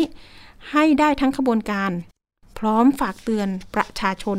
[0.72, 1.92] ให้ได้ทั้งขบวนการ
[2.60, 4.38] พร้อมฝากเตือนประชาชน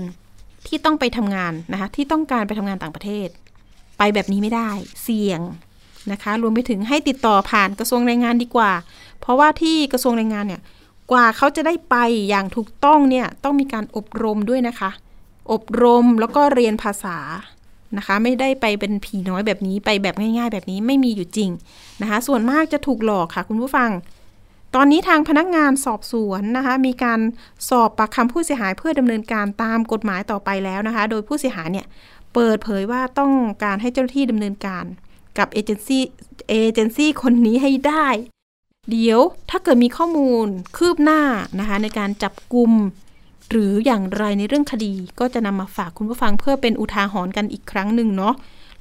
[0.67, 3.29] ที่ต้องไปทำงานนะคะ ที่ต้องการไปทำงานต่างประเทศ
[3.99, 4.71] ไปแบบนี้ไม่ได้
[5.03, 5.41] เสี่ยง
[6.13, 8.73] นะคะ รวมไปถึงให้ติดต่อผ่านกระทรวงแรงงานดีกว่า
[9.21, 10.61] เพราะว่าที่กระทรวงแรงงานเนี่ย
[11.13, 11.97] กว่าเขาจะได้ไป
[12.29, 14.91] อย่างถูกต้องเนี่ยต้องมีการอบรมด้วยนะคะ
[15.53, 17.19] อบรมแล้วก็เรียนภาษา
[17.97, 21.51] นะคะ ไม่ได้ไปเป็นผีน้อยแบบนี้ไปแบบง่าย ๆ แบบนี้ไม่มีอยู่จริง
[22.03, 23.91] นะคะ ส่วนมากจะถูกหลอกค่ะ คุณผู้ฟัง
[24.75, 27.21] ตอนนี้ทางพนักงานสอบสวนนะคะ มีการ
[27.69, 31.87] สอบปากคำผู้เสียหายเพื่อดำเนินการตามกฎหมายต่อไปแล้วนะคะ โดยผู้เสียหายเนี่ย
[32.35, 33.33] เปิดเผยว่าต้อง
[33.65, 34.85] การให้เจ้าหน้าที่ดำเนินการ
[35.39, 36.03] กับเอเจนซี่
[36.49, 38.07] เอเจนซี่คนนี้ให้ได้
[38.91, 39.21] เดี๋ยว
[39.51, 41.23] ถ้าเกิดมีข้อมูลคืบหน้า
[41.61, 42.73] นะคะ ในการจับกลุ่ม
[43.51, 48.35] หรืออย่างไรในเรื่องคดีก็จะนำมาฝากคุณผู้ฟังเพื่อเป็นอุทาหรณ์กันอีกครั้งหนึ่งเนาะ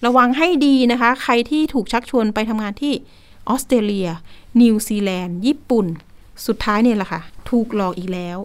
[0.05, 2.93] ระวังให้ดีนะคะ ใครที่ถูกชักชวนไปทำงานที่
[3.49, 4.09] ออสเตรเลีย
[4.61, 5.85] นิวซีแลนด์ ญี่ปุ่น
[6.45, 8.37] สุดท้ายเนี่ยแหละค่ะ ถูกหลอกอีกแล้ว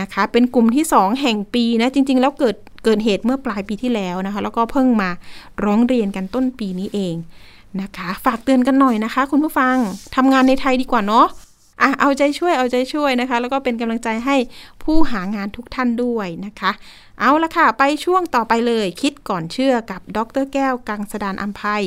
[0.00, 5.10] นะคะ เป็นกลุ่มที่ 2 แห่งปีนะ จริง ๆ แล้วเกิดเกิดเหตุเมื่อปลายปีที่แล้วนะคะ แล้วก็เพิ่งมา
[5.64, 7.14] ร้องเรียนกันต้นปีนี้เอง
[7.80, 9.76] นะคะ ฝากเตือนกันหน่อยนะคะ คุณผู้ฟัง
[10.16, 11.26] ทำงานในไทยดีกว่าเนาะ
[11.80, 14.36] อะเอาใจช่วยเอาใจช่วยนะคะ แล้วก็เป็นกำลังใจให้
[14.82, 16.70] ผู้หางานทุกท่านด้วยนะคะ
[17.20, 21.84] เอาละค่ะ ไปช่วงต่อไปเลยคิดก่อนเชื่อกับดรแก้วกังสดานอัมภัย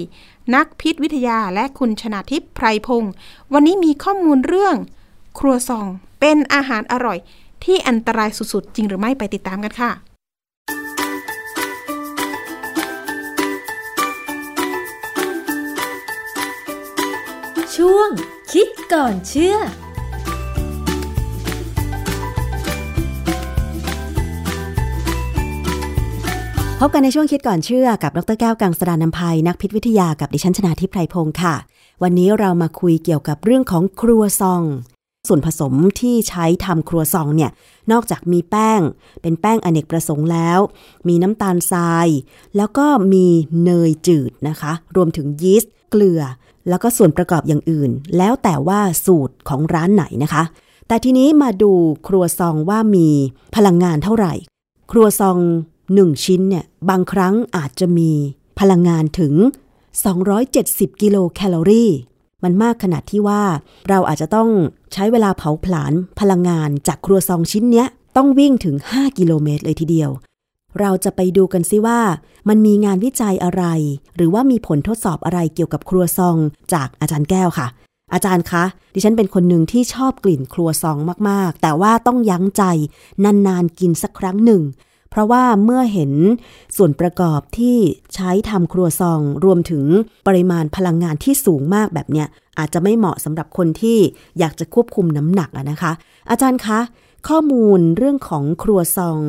[0.55, 3.11] นักพิษวิทยาและคุณชนาทิพย์ไพรพงศ์
[3.53, 4.75] วันนี้มีข้อมูลเรื่อง
[5.39, 5.87] ครัวซอง
[6.19, 7.17] เป็นอาหารอร่อย
[7.63, 9.91] ที่อันตรายสุดๆ จริงหรือไม่ไปติดตามกันค่ะ
[17.75, 18.09] ช่วง
[18.53, 19.55] คิดก่อนเชื่อ
[26.79, 31.55] พบกันในช่วงคิดก่อนเชื่อกับดรแก้วกังสดานนภัยนักพิษวิทยากับดิฉันชนาทิพไพรพงศ์ค่ะ
[32.03, 34.63] วันนี้เรามาคุยเกี่ยวกับเรื่องของครัวซอง
[35.27, 37.51] ส่วนผสมที่ใช้ทำครัวซองเนี่ย
[37.91, 38.81] นอกจากมีแป้ง
[39.21, 40.59] เป็นแป้งอเนกประสงค์แล้ว
[41.07, 42.07] มีน้ำตาลทราย
[42.57, 43.25] แล้วก็มี
[43.63, 46.21] เนยจืดนะคะ รวมถึงยีสต์ เกลือ
[46.69, 50.43] แล้วก็ส่วนประกอบอย่างอื่น แล้วแต่ว่าสูตรของร้านไหนนะคะ
[50.87, 51.71] แต่ทีนี้มาดู
[52.07, 53.07] ครัวซองว่ามี
[53.55, 54.33] พลังงานเท่าไหร่
[54.91, 55.37] ครัวซอง
[55.93, 58.11] หนึ่งชิ้นเนี่ยบางครั้งอาจจะมี
[58.59, 59.33] พลังงานถึง
[60.17, 61.91] 270 กิโลแคลอรี่
[62.43, 63.43] มันมากขนาดที่ว่า
[63.89, 64.49] เราอาจจะต้อง
[64.93, 67.87] ใช้เวลาเผาผลาญพลังงานจากครัวซองชิ้นเนี้ย
[68.17, 70.09] ต้องวิ่งถึง 5 กิโลเมตรเลยทีเดียว
[70.79, 71.99] เราจะไปดูกันซิว่า
[72.49, 73.63] มันมีงานวิจัยอะไร
[74.15, 76.37] หรือว่ามีผลทดสอบอะไรเกี่ยวกับครัวซอง
[76.73, 77.67] จากอาจารย์แก้วค่ะ
[78.13, 78.63] อาจารย์คะ
[78.93, 80.97] ดิฉันเป็นคนหนึ่งที่ชอบกลิ่นครัวซอง
[81.29, 82.63] มากๆ แต่ว่าต้องยั้งใจ
[83.47, 84.61] นานๆกินสักครั้งหนึ่ง
[85.09, 86.11] เพราะว่าเมื่อเห็น
[86.77, 87.77] ส่วนประกอบที่
[88.13, 89.85] ใช้ทำครัวซองรวมถึง
[90.27, 93.97] ปริมาณพลังงานที่สูงมากแบบเนี้ยอาจจะไม่เหมาะสำหรับคนที่
[94.39, 95.91] อยากจะควบคุมน้ำหนักนะคะ
[96.29, 96.79] อาจารย์คะ
[97.27, 99.19] ข้อมูลเรื่องของครัวซอง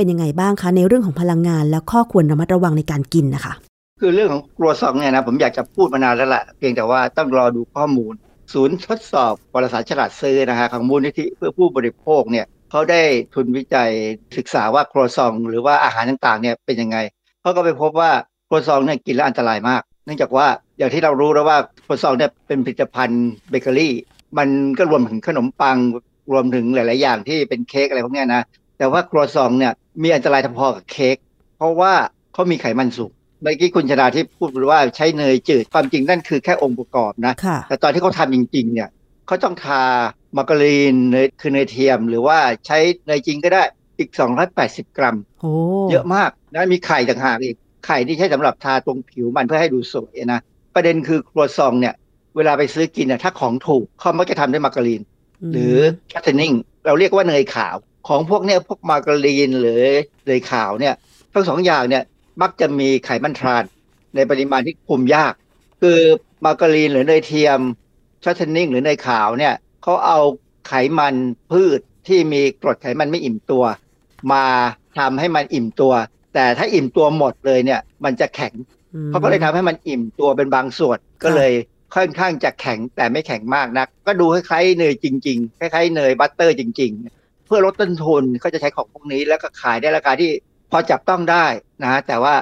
[0.00, 3.52] เป็นยังไงบ้างคะ ในเรื่องของพลังงานและข้อควรระมัดระวังในการกินนะคะ
[4.00, 8.14] คือเรื่องของครัวซองเนี่ยนะผมอยากจะพูดมานานแล้วล่ะเพียงแต่ว่าต้องรอดูข้อมูล
[8.52, 13.02] ศูนย์ทดสอบวารสารฉลาดซื้อนะฮะของมูลนิธิเพื่อผู้บริโภคเนี่ยเขาได้
[13.34, 13.90] ทุนวิจัย
[14.36, 16.96] ศึกษาว่าครัวซองหรือว่าอาหารต่างๆเนี่ยเป็นยังไง
[17.42, 18.10] เขาก็ไปพบว่า
[18.48, 20.46] ครัวซองเนี่ยกินแล้วอันตรายมาก เนื่องจากว่า
[20.78, 23.94] อย่างที่เรารู้แล้วว่าครัวซองเนี่ยเป็นผลิตภัณฑ์เบเกอรี่
[24.38, 24.48] มัน
[24.78, 25.78] ก็รวมถึงขนมปัง
[26.32, 28.42] รวมถึงหลาย ๆ อย่างที่เป็นเค้กอะไรพวกนี้นะ
[28.80, 29.72] แต่ว่าครัวซองเนี่ย
[30.02, 31.16] มีอันตรายพอกับเค้ก
[31.56, 31.92] เพราะว่า
[32.32, 33.10] เขามีไขมันสูง
[33.42, 38.88] เมื่อกี้คุณชนาที่พูดว่าใช้เนยจืดความจริงนั่นคือแค่องค์ประกอบนะค่ะแต่ตอนที่เขาทำจริงๆเนี่ย
[39.26, 39.82] เขาต้องทา
[40.36, 43.62] มาการีนเนยคือเนยเทียม หรือว่าใช้เนยจริงก็ได้
[43.98, 44.10] อีก
[44.54, 45.52] 280 กรัมโอ้
[45.90, 47.56] เยอะมากนะมีไข่ต่างหากอีก
[47.86, 50.40] ไข่ที่ใช้สำหรับทาตรงผิวมันเพื่อให้ดูสวยนะ
[50.74, 51.94] ประเด็นคือครัวซองเนี่ย
[52.36, 55.02] เวลาไปซื้อกินเนี่ยถ้าของถูกเขามักจะทำด้วยมาการีน
[55.52, 55.76] หรือ
[56.08, 56.52] แคทเทนิ่ง
[56.86, 57.76] เราเรียกว่าเนยขาว
[58.08, 59.82] ของพวกเนี้ยพวกมาการีนหรือ
[60.26, 60.94] เนยขาวเนี่ย
[61.32, 62.04] ทั้งสองอย่างเนี่ย
[62.42, 63.64] มักจะมีไขมันทราน
[64.14, 65.32] ในปริมาณที่คุมยาก
[65.82, 65.98] คือ
[66.44, 67.60] มาการีนหรือเนยเทียม
[68.20, 70.18] แคทเทนิ่งหรือเนยขาวเนี่ยเขาเอา
[70.68, 71.14] ไขมัน
[71.52, 73.64] พืชที่มีกรดไขมันไม่อิ่มตัว
[74.32, 74.44] มา
[74.98, 75.92] ทำให้มันอิ่มตัว
[76.34, 78.54] แต่ถ้าอิ่มตัวหมดเลยเนี่ย มันจะแข็ง
[78.94, 81.52] อืมเขาก็เลยทำให้มันอิ่มตัวเป็นบางส่วนก็เลย
[81.94, 90.30] ค่อนข้างจะแข็งแต่ไม่แข็งมากนัก ก็ดูคล้ายๆเนยจริง ๆ คล้ายๆเนยบัตเตอร์จริงๆเพื่อลดต้นทุนเขาจะใช้ของพวกนี้แล้วก็ขายได้ราคาที่
[90.70, 91.46] พอจับต้องได้
[91.82, 92.34] นะฮะแต่ว่า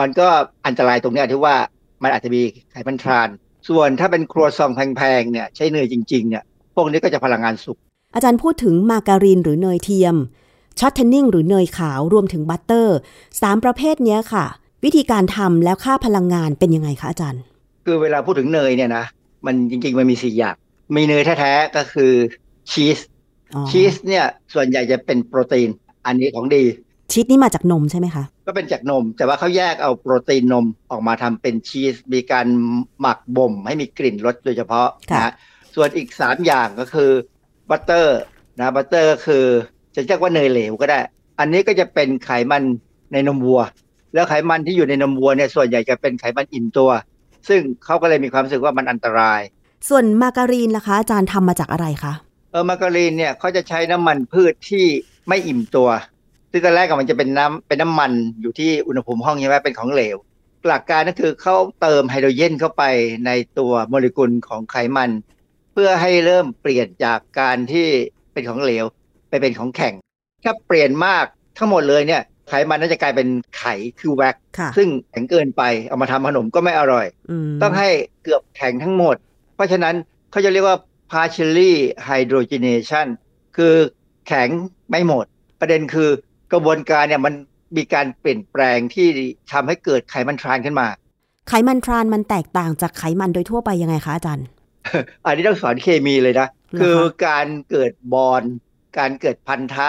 [0.00, 0.28] มันก็
[0.66, 1.56] อันตรายตรงเนี้ยที่ว่า
[2.02, 3.28] มันอาจจะมีไขมันทราน
[3.68, 6.44] ส่วนถ้าเป็นครัวซองแพงๆเนี่ยใช้เนยจริงๆเนี่ย
[6.74, 7.78] พวกนี้ก็จะพลังงานสูง
[8.14, 10.16] อาจารย์พูดถึงมาการีนหรือเนยเทียม
[10.78, 12.96] shortening หรือเนยขาวรวมถึง butter
[13.40, 14.46] สามประเภทเนี้ยค่ะ
[14.84, 17.42] วิธีการทำแล้วค่าพลังงานเป็นยังไงคะอาจารย์
[17.84, 19.04] คือเวลาพูดถึงเนยเนี่ยนะ
[19.46, 20.54] มันจริงๆมันมีสี่อย่าง
[20.96, 22.12] มีเนยแท้ๆก็คือ
[22.70, 23.17] ชีสอ๋อ
[23.70, 24.24] ชีสเนี่ย
[24.54, 25.68] ส่วนใหญ่จะเป็นโปรตีน
[26.06, 26.64] อันนี้ของดี
[27.12, 32.46] ชีสนี่มาจากนมใช่ไหมคะ ก็เป็นจากนม แต่ว่าเขาแยกเอาโปรตีนนมออกมาทำเป็นชีส มีการ
[33.00, 35.32] หมักบ่มให้มีกลิ่นรสโดยเฉพาะค่ะนะฮะ
[35.74, 37.10] ส่วนอีกสามอย่างก็คือ
[37.70, 38.18] butter
[38.58, 39.44] นะ butter ก็คือ
[39.94, 40.98] จะเรียกว่าเนยเหลวก็ได้
[41.40, 42.62] อันนี้ก็จะเป็นไขมัน
[43.12, 43.62] ในนมวัว
[44.14, 46.90] แล้วไขมันที่อยู่ในนมวัวเนี่ยส่วนใหญ่จะเป็นไขมันอิ่มตัว
[47.48, 49.40] ซึ่งเขาก็เลยมีความรู้สึกว่ามันอันตราย
[49.88, 52.12] ส่วนมาการีนล่ะคะอาจารย์ทำมาจากอะไรคะ
[52.50, 54.86] เออมาการีนเนี่ยเขาจะใช้น้ำมันพืชที่
[55.28, 55.88] ไม่อิ่มตัว
[56.50, 60.16] ซึ่งตอนแรกอะมันจะเป็นน้ำเป็นน้ำมันอยู่ที่อุณหภูมิห้องใช่ไหมเป็นของเหลว
[60.66, 62.84] หลักการก็คือเขาเติมไฮโดรเจนเข้าไป
[63.26, 65.10] ในตัวโมเลกุลของไขมัน
[65.72, 67.88] เพื่อให้เริ่มเปลี่ยนจากการที่
[68.32, 68.84] เป็นของเหลว
[69.28, 69.94] ไปเป็นของแข็ง
[70.44, 71.24] ถ้าเปลี่ยนมาก
[71.58, 73.28] ทั้งหมดเลยเนี่ยไขมันน่าจะกลายเป็น
[73.58, 73.64] ไข
[74.00, 77.06] คือแว็กซ์ค่ะซึ่งแข็งเกินไปเอามาทำขนมก็ไม่อร่อย
[77.48, 77.88] มต้องให้
[78.22, 79.16] เกือบแข็งทั้งหมด
[79.54, 79.94] เพราะฉะนั้น
[80.30, 80.76] เขาจะเรียกว่า
[81.12, 81.72] partially
[82.08, 83.06] hydrogenation
[83.56, 83.74] คือ
[84.26, 84.48] แข็ง
[84.90, 85.26] ไม่หมด
[85.60, 86.10] ประเด็นคือ
[86.52, 87.34] กระบวนการเนี่ยมัน
[87.76, 89.06] มีการเปลี่ยนแปลงที่
[89.52, 90.88] ทำให้เกิดไขมันทรานส์ขึ้นมา
[91.48, 94.46] ไขมันทรานส์มันแตกต่างจากไขมันโดยทั่วไปยังไงคะอาจารย์
[95.24, 98.42] อันนี้ต้องสอนเคมีเลยนะเหรอคะคือการเกิดบอล
[98.98, 99.88] การเกิดพันธะ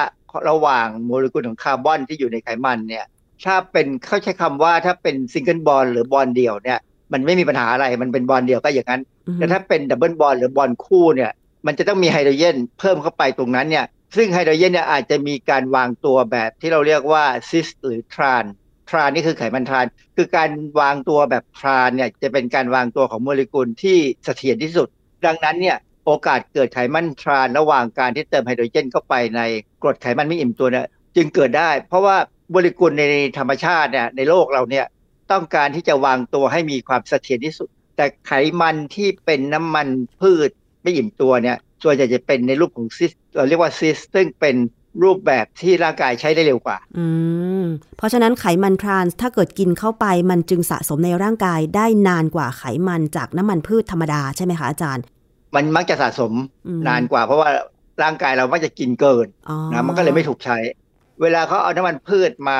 [0.49, 3.05] ระหว่างโมเลกุลของคาร์บอนที่อยู่ในไขมันเนี่ย
[3.45, 6.79] ถ้าเป็นเขาใช้คำว่าถ้าเป็น single bond หรือ bond เดียวเนี่ย
[7.13, 11.31] มันไม่มีปัญหาอะไรมันเป็นบอลเดียวก็อย่างนั้นอือฮึ แต่ถ้าเป็น double bond หรือ bond คู่เนี่ย
[11.65, 18.43] มันจะต้องมีไฮโดรเจนเพิ่มเข้าไปตรงนั้นเนี่ยซึ่งไฮโดรเจนเนี่ยอาจจะมีการวางตัวแบบที่เราเรียกว่าซิสหรือทราน
[18.89, 20.49] ทรานนี่คือไขมันทราน คือการ
[20.79, 24.87] วางตัวแบบทรานเนี่ยจะเป็นการวางตัวของโมเลกุลที่เสถียรที่สุด
[25.25, 29.41] ดังนั้นเนี่ยโอกาสเกิดไขมันทรานระหว่างการที่เติมไฮโดรเจนเข้าไปใน
[29.81, 32.17] กรดไขมันไม่อิ่มตัวเนี่ยจึงเกิดได้ เพราะว่า
[32.51, 33.03] โมเลกุลใน
[33.37, 34.85] ธรรมชาติเนี่ยในโลกเราเนี่ย
[35.31, 37.69] ต้องการที่จะวางตัวให้มีความเสถียรที่สุด
[37.99, 39.87] แต่ไขมันที่เป็นน้ำมัน
[40.21, 40.49] พืช
[40.81, 44.55] ไม่อิ่มตัวเนี่ยส่วนใหญ่จะเป็นในรูปของซิสเราเรียกว่าซิสซึ่งเป็น
[45.03, 47.05] รูปแบบที่ร่างกายใช้ได้เร็วกว่า อื
[47.61, 47.63] ม
[47.97, 55.03] เพราะฉะนั้นไขมันทรานส์ถ้าเกิดกินเข้าไปมันจึงสะสมในร่างกายได้นานกว่าไขมันจากน้ำมันพืชธรรมดาใช่ไหมคะอาจารย์
[55.55, 56.33] มันมักจะสะสม
[56.67, 57.49] อืมนานกว่า เพราะว่า
[58.03, 60.57] ร่างกายเรามักจะกินเกินอ๋อนะมันก็เลยไม่ถูกใช้
[61.21, 62.59] เวลาเขาเอาน้ำมันพืชมา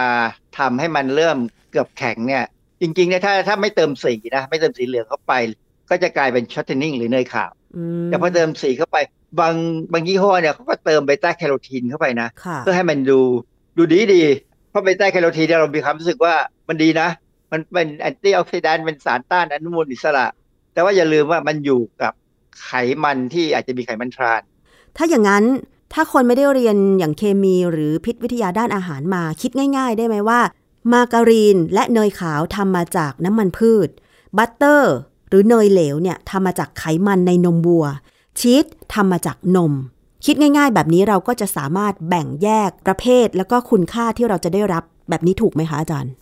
[0.58, 1.38] ทำให้มันเริ่ม
[1.72, 2.46] เกือบแข็งเนี่ย
[2.82, 5.34] จริงๆเนี่ยถ้าถ้าไม่เติมสีนะไม่เติมสีเหลืองเข้าไป
[5.90, 8.98] ก็จะกลายเป็น shortening หรือเนยขาวอืมแต่พอเติมสีเข้าไป
[9.40, 9.56] บาง
[9.92, 13.20] บางยี่ห้อเนี่ยเขาก็เติมเบต้าแคโรทีนเข้าไปนะค่ะเพื่อให้มันดู
[13.78, 16.34] ดูดีดีๆเพราะเบต้าแคโรทีนเนี่ยเรามีความรู้สึกว่า
[16.68, 17.10] มันดีนะ
[17.52, 20.26] มันเป็น antioxidant เป็นสารต้านอนุมูลอิสระ
[20.74, 22.14] แต่ว่าอย่าลืมว่ามันอยู่กับ
[22.64, 22.70] ไข
[23.04, 24.42] มันที่อาจจะมีไขมันทรานส์
[24.98, 25.44] ถ้าอย่างนั้น
[25.94, 30.40] ถ้าคนไม่ได้เรียนอย่างเคมีหรือพิษวิทยาด้านอาหารมาคิดง่าย ๆ ได้ไหมว่า
[30.94, 33.90] มาการีนและเนยขาวทำมาจากน้ำมันพืช
[34.38, 34.96] บัตเตอร์
[35.30, 37.86] หรือเนยเหลวเนี่ยทำมาจากไขมันในนมวัว
[38.40, 39.74] ชีสทำมาจากนม
[40.26, 46.14] คิดง่ายๆ แบบนี้เราก็จะสามารถแบ่งแยกประเภท แล้วก็คุณค่าที่เราจะได้รับแบบนี้ถูกไหมคะอาจารย์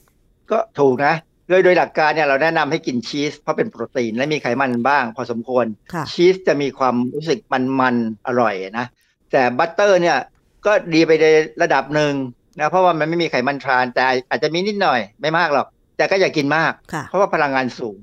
[0.52, 1.14] ก็ถูกนะ
[1.48, 7.40] โดยโดยหลักการเนี่ยเราแนะนำให้กินชีสเพราะเป็นโปรตีนและมีไขมันบ้าง พอสมควรค่ะชีสจะมีความรู้สึก
[7.80, 8.86] มันๆอร่อยนะ
[9.32, 10.18] แต่บัตเตอร์เนี่ย
[10.66, 11.26] ก็ดีไปใน
[11.62, 12.14] ระดับหนึ่ง
[12.60, 17.96] นะเพราะว่ามันไม่มีไขมันทราน แต่อาจจะมีนิดหน่อยไม่มากหรอก แต่ก็อย่ากินมากค่ะเพราะว่าพลังงานสูง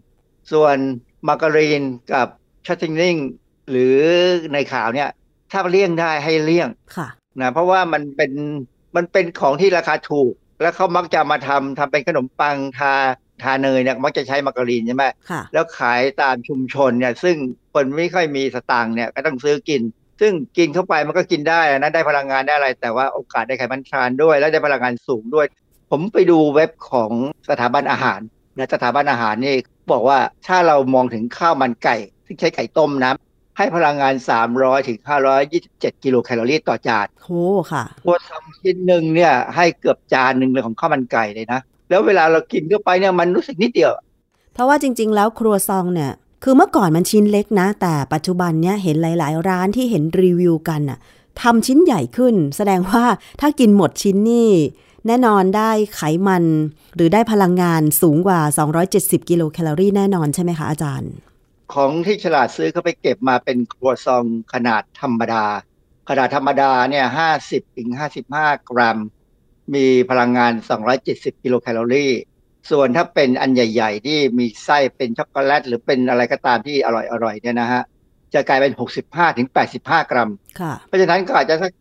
[0.53, 0.77] ส่วน
[1.29, 1.83] มาการีน
[2.13, 2.27] กับ
[2.67, 3.17] ชัตติงลิง
[3.71, 3.97] หรือ
[4.53, 5.11] ในขาวเนี่ย
[5.53, 7.09] ถ้าเลี่ยงได้ให้เลี่ยงค่ะ
[7.41, 8.33] นะเพราะว่ามันเป็น
[8.97, 10.33] มันเป็นของที่ราคาถูก
[10.63, 12.95] แล้วเขามักจะมาทำทำเป็นขนมปังทา
[13.43, 17.37] ทาเนยเนี่ยมักจะใช้มาการีนใช่ไหมค่ะแล้วขายตามชุมชนเนี่ย ซึ่ง
[17.75, 19.81] คนไม่ค่อยมีสตางค์เนี่ยก็ต้องซื้อกิน
[20.21, 25.47] ซึ่งกินเข้าไปมันก็กินได้นะได้พลังงานได้อะไร แต่ว่าโอกาสได้ไขมันทรานด้วย แล้วได้พลังงานสูงด้วย
[25.91, 27.13] ผมไปดูเว็บของ
[27.49, 28.21] สถาบันอาหาร
[28.57, 29.55] นะสถาบันอาหารนี่
[29.93, 31.97] บอกว่าถ้าเรามองถึงข้าวมันไก่
[32.27, 33.13] ซึ่งใช้ไก่ต้มนะ
[33.59, 34.15] ให้พลังงาน
[34.51, 34.99] 300 ถึง
[35.51, 37.31] 527 กิโลแคลอรี่ต่อจานโห
[37.73, 41.61] ค่ะตัวทำชิ้นหนึ่งเนี่ยให้เกือบจานหนึ่งเลยของข้าวมันไก่เลยนะ
[41.91, 43.93] แล้วเวลาเรากินเข้าไปเนี่ยมันรู้สึกนิดเดียว
[44.55, 46.13] เพราะว่าจริง ๆ แล้วครัวซองเนี่ย
[46.47, 50.99] คือเมื่อก่อนมันชิ้นเล็กนะ แต่ปัจจุบันเนี่ยเห็นหลาย ๆ ร้านที่เห็นรีวิวกันน่ะ
[51.43, 53.05] ทำชิ้นใหญ่ขึ้น แสดงว่า
[53.41, 54.51] ถ้ากินหมดชิ้นนี่
[55.07, 56.45] แน่นอนได้ไขมัน
[56.95, 58.41] หรือได้พลังงานสูงกว่า
[58.85, 61.13] 270 กิโลแคลอรี่แน่นอนใช่ไหมคะอาจารย์
[61.75, 65.45] ของที่ฉลาดซื้อเขาไปเก็บมาเป็นครัวซองขนาดธรรมดา
[66.09, 68.99] ขนาดธรรมดาเนี่ยห้าสิบถึงห้าสิบห้ากรัม
[69.75, 70.53] มีพลังงาน
[70.99, 72.13] 270 กิโลแคลอรี่
[72.71, 76.89] ส่วนถ้าเป็นอันใหญ่ ๆ ที่มีไส้เป็นช็อกโกแลต หรือเป็นอะไรก็ตามที่อ
[77.25, 77.83] ร่อยๆเนี่ยนะฮะ
[78.35, 78.73] จะกลายเป็น
[79.07, 79.49] 65ถึง
[79.79, 81.73] 85 กรัมค่ะเพราะฉะนั้นก็อาจจะสัก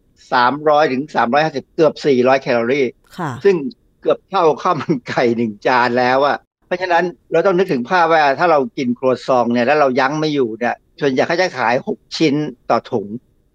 [0.42, 1.04] 300ถึง
[1.40, 2.86] 350 เกือบ 400 แคลอรี่
[3.18, 3.56] ค่ะซึ่ง
[4.02, 12.36] เกือบเท่าข้าวมันไก่หนึ่งจานแล้วอะเพราะฉะนั้นเราต้องนึกถึงภาพว่าถ้าเรากินครัวซองเนี่ยแล้วเรายั้งไม่อยู่เนี่ยส่วนใหญ่เขาจะขาย 6 ชิ้น
[12.70, 13.08] ต่อถุง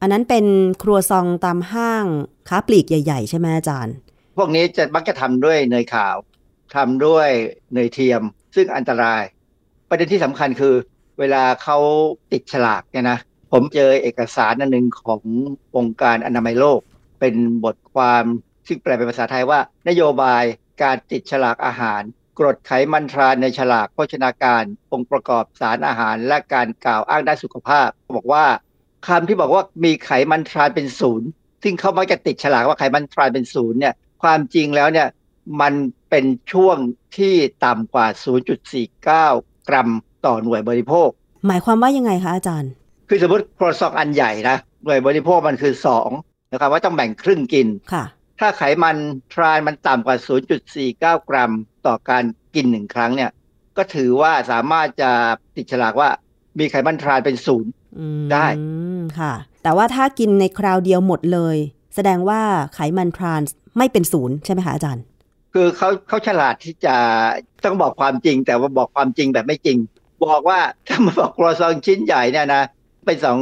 [0.03, 0.47] อันนั้นเป็น
[0.83, 2.05] ครัวซองตามห้าง
[2.49, 3.95] ค้าปลีกใหญ่ ๆ ใช่ไหมอาจารย์
[4.37, 6.17] พวกนี้จะมักจะทำด้วยเนยขาว
[6.75, 7.29] ทำด้วย
[7.75, 8.23] เนยเทียม
[8.57, 9.23] ซึ่งอันตราย
[9.89, 10.75] ประเด็นที่สำคัญคือ
[11.19, 11.79] เวลาเขา
[12.33, 13.19] ติดฉลากเนี่ยนะ
[13.53, 15.23] ผมเจอเอกสารอันหนึ่งของ
[15.77, 16.81] องค์การอนามัยโลก
[17.21, 18.25] เป็นบทความ
[18.67, 20.45] ซึ่งแปลเป็นภาษาไทยว่า นโยบาย
[20.83, 22.03] การติดฉลากอาหาร
[22.39, 28.45] กรดไขมันทรานในฉลากโภชนาการ องค์ประกอบสารอาหารและการกล่าวอ้างด้านสุขภาพ บอกว่า
[29.09, 31.29] คำที่บอกว่ามีไขมันทรานเป็นศูนย์
[31.63, 35.09] ซึ่งเขามักจะติดฉลากว่าไขมันทรานเป็นศูนย์เนี่ยความจริงแล้วเนี่ย
[35.61, 35.73] มัน
[36.11, 36.77] เป็นช่วง
[37.17, 37.35] ที่
[37.65, 38.07] ต่ำกว่า
[38.69, 39.89] 0.49 กรัม
[40.27, 41.09] ต่อหน่วยบริโภค
[41.47, 42.71] หมายความว่ายังไงคะอาจารย์
[43.09, 45.75] คือสมมติโครซองอันใหญ่นะหน่วยบริโภคมันคือ
[46.13, 48.05] 2นะครับว่าต้องแบ่งครึ่งกินค่ะ
[48.41, 48.97] ถ้าไขมัน
[49.33, 50.17] ทรานมันต่ำกว่า
[50.73, 51.53] 0.49 กรัม
[51.87, 53.31] ต่อการกินหนึ่งครั้งเนี่ย
[53.77, 55.11] ก็ถือว่าสามารถจะ
[55.57, 56.09] ติดฉลากว่า
[56.59, 58.47] มีไขมันทรานเป็นศูนย์อืมได้
[59.19, 61.57] ค่ะ แต่ว่าถ้ากินในคราวเดียวหมดเลย
[61.95, 62.41] แสดงว่า
[62.75, 65.03] ไขมันทรานส์ไม่เป็นศูนย์ใช่ไหมคะอาจารย์
[65.53, 66.97] คือเขาเขาฉลาดที่จะ
[67.65, 69.79] ต้องบอกความจริง แต่ว่าบอกความจริงแบบไม่จริง
[70.27, 72.63] บอกว่าถ้ามาบอกครัวซองชิ้นใหญ่เนี่ยนะ
[73.07, 73.39] เป็นสอง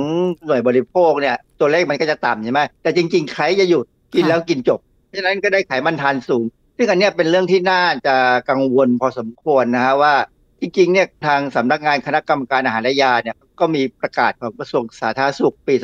[0.47, 3.85] หน่วยบริโภคเนี่ย ตัวเลขมันก็จะต่ำใช่ไหมแต่จริง ๆ ใครจะหยุด
[4.15, 4.81] กินแล้วกินจบ
[5.17, 6.45] ฉะนั้นก็ได้ไขมันทานสูง
[6.77, 8.17] ซึ่งอันนี้เป็นเรื่องที่น่าจะ
[8.51, 10.15] กังวลพอสมควรนะฮะว่า
[10.61, 15.75] จริงๆเนี่ยทางสำนักงานคณะกรรมการอาหารและยาเนี่ยก็มีประกาศของกระทรวงสาธารณสุขปี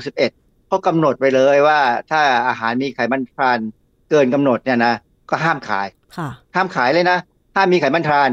[0.00, 0.14] 2561
[0.68, 3.58] เขากำหนดไปเลยว่าถ้าอาหารมีไขมันทราน
[4.10, 4.94] เกินกำหนดเนี่ยนะ
[5.30, 7.18] ก็ห้ามขายค่ะห้ามขายเลยนะ
[7.56, 8.30] ห้ามมีไขมันทราน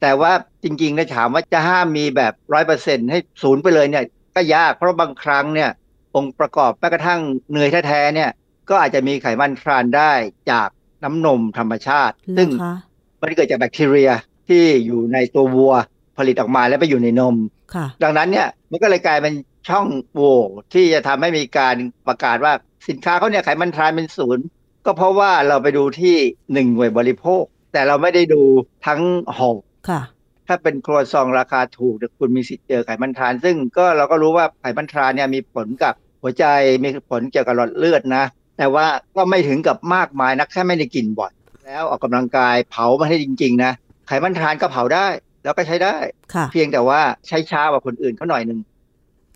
[0.00, 0.32] แต่ว่า
[0.64, 5.70] จริงๆเนี่ยถามว่าจะห้ามมีแบบร้อยเปอร์เซ็นให้ศูนย์ไปเลยเนี่ย ก็ยากเพราะบางครั้งเนี่ย
[6.16, 7.20] องค์ประกอบแม้กระทั่ง
[7.52, 8.30] เนยแท้ๆเนี่ย
[8.68, 10.12] ก็อาจจะมีไขมันทรานได้
[10.50, 10.68] จาก
[11.04, 12.76] น้ำนมธรรมชาติ ซึ่งเหรอคะ
[13.20, 14.10] มันเกิดจากแบคทีเรีย
[14.48, 15.74] ที่อยู่ในตัววัว
[16.18, 17.36] ผลิตออกมาแล้วไปอยู่ในนม
[17.74, 19.34] ค่ะดังนั้นเนี่ยมันก็เลยกลายเป็น
[19.68, 20.40] ช่องโหว่
[20.74, 21.76] ที่จะทำให้มีการ
[22.06, 22.52] ประกาศว่า
[22.88, 24.44] สินค้าเขาเนี่ยไขมันทรานเป็นศูนย์
[24.86, 26.16] ก็เพราะว่าเราไปดูที่
[26.52, 28.42] หนึ่งหน่วยบริโภค แต่เราไม่ได้ดู
[28.86, 29.00] ทั้ง
[29.38, 29.50] ห่อ
[29.88, 30.00] ค่ะ
[30.48, 36.44] ถ้าเป็นครัวซองราคาถูกเนี่ยคุณมีสิทธิ์เจอไขมันทราน ซึ่งก็เราก็รู้ว่าไขมันทรานเนี่ยมีผลกับหัวใจ
[36.82, 38.24] มีผลเกี่ยวกับหลอดเลือดนะ
[38.58, 41.32] แต่ว่าก็ไม่ถึงกับมากมายนักแค่ไม่ได้กินบ่อย
[41.64, 43.72] แล้วออกกำลังกายเผามันให้จริง ๆ นะ
[44.06, 45.06] ไขมันทรานก็เผาได้
[45.44, 45.96] แล้วก็ใช้ได้
[46.34, 48.58] ค่ะเพียงแต่ว่าใช้ช้ากว่าคนอื่นเขาหน่อยหนึ่ง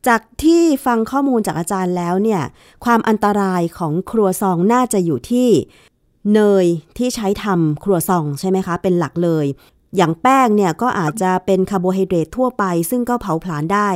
[0.09, 2.43] จากที่ฟังข้อมูลจากอาจารย์แล้วเนี่ย
[2.85, 5.49] ความอันตรายของครัวซองน่าจะอยู่ที่
[6.35, 6.67] เนย
[6.99, 9.47] ที่ใช้ทำครัวซองใช่ไหมคะ เป็นหลักเลย
[9.97, 13.91] อย่างแป้งเนี่ยก็อาจจะเป็นคาร์โบไฮเดรตทั่วไป ซึ่งก็เผาผลาญได้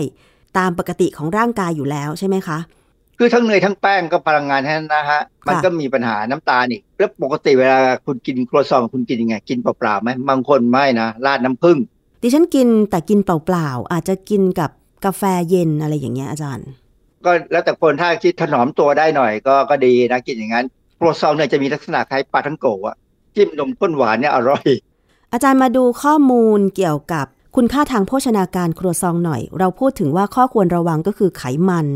[0.59, 2.59] ตามปกติของร่างกายอยู่แล้วใช่ไหมคะ
[3.19, 11.79] คือทั้งเนยทั้งแป้งก็พลังงานทั้งนั้นนะฮะ มันก็มีปัญหาน้ำตาลอีกแล้วปกติเวลาคุณกินครัวซองคุณกินยังไง กินเปล่าๆไหมบางคนไม่นะราดน้ำผึ้ง
[12.23, 14.71] ดิฉันกินแต่กินเปล่าๆอาจจะกินกับ
[15.05, 16.69] กาแฟเย็นอะไรอย่างเงี้ยอาจารย์
[17.25, 20.67] ก็แล้วแต่คนถ้าคิดถนอมตัวได้หน่อย ก็ก็ดีนะกินอย่างนั้น
[20.99, 22.97] ครัวซองเนี่ยจะมีลักษณะคล้ายปลาทั้งโกะอะ
[23.35, 24.67] จิ้มนมข้นหวานเนี่ยอร่อย
[25.33, 27.27] อาจารย์มาดูข้อมูลเกี่ยวกับ
[27.57, 31.87] คุณค่าทางโภชนาการครัวซองหน่อย เราพูดถึงว่าข้อควรระวังก็คือไขมัน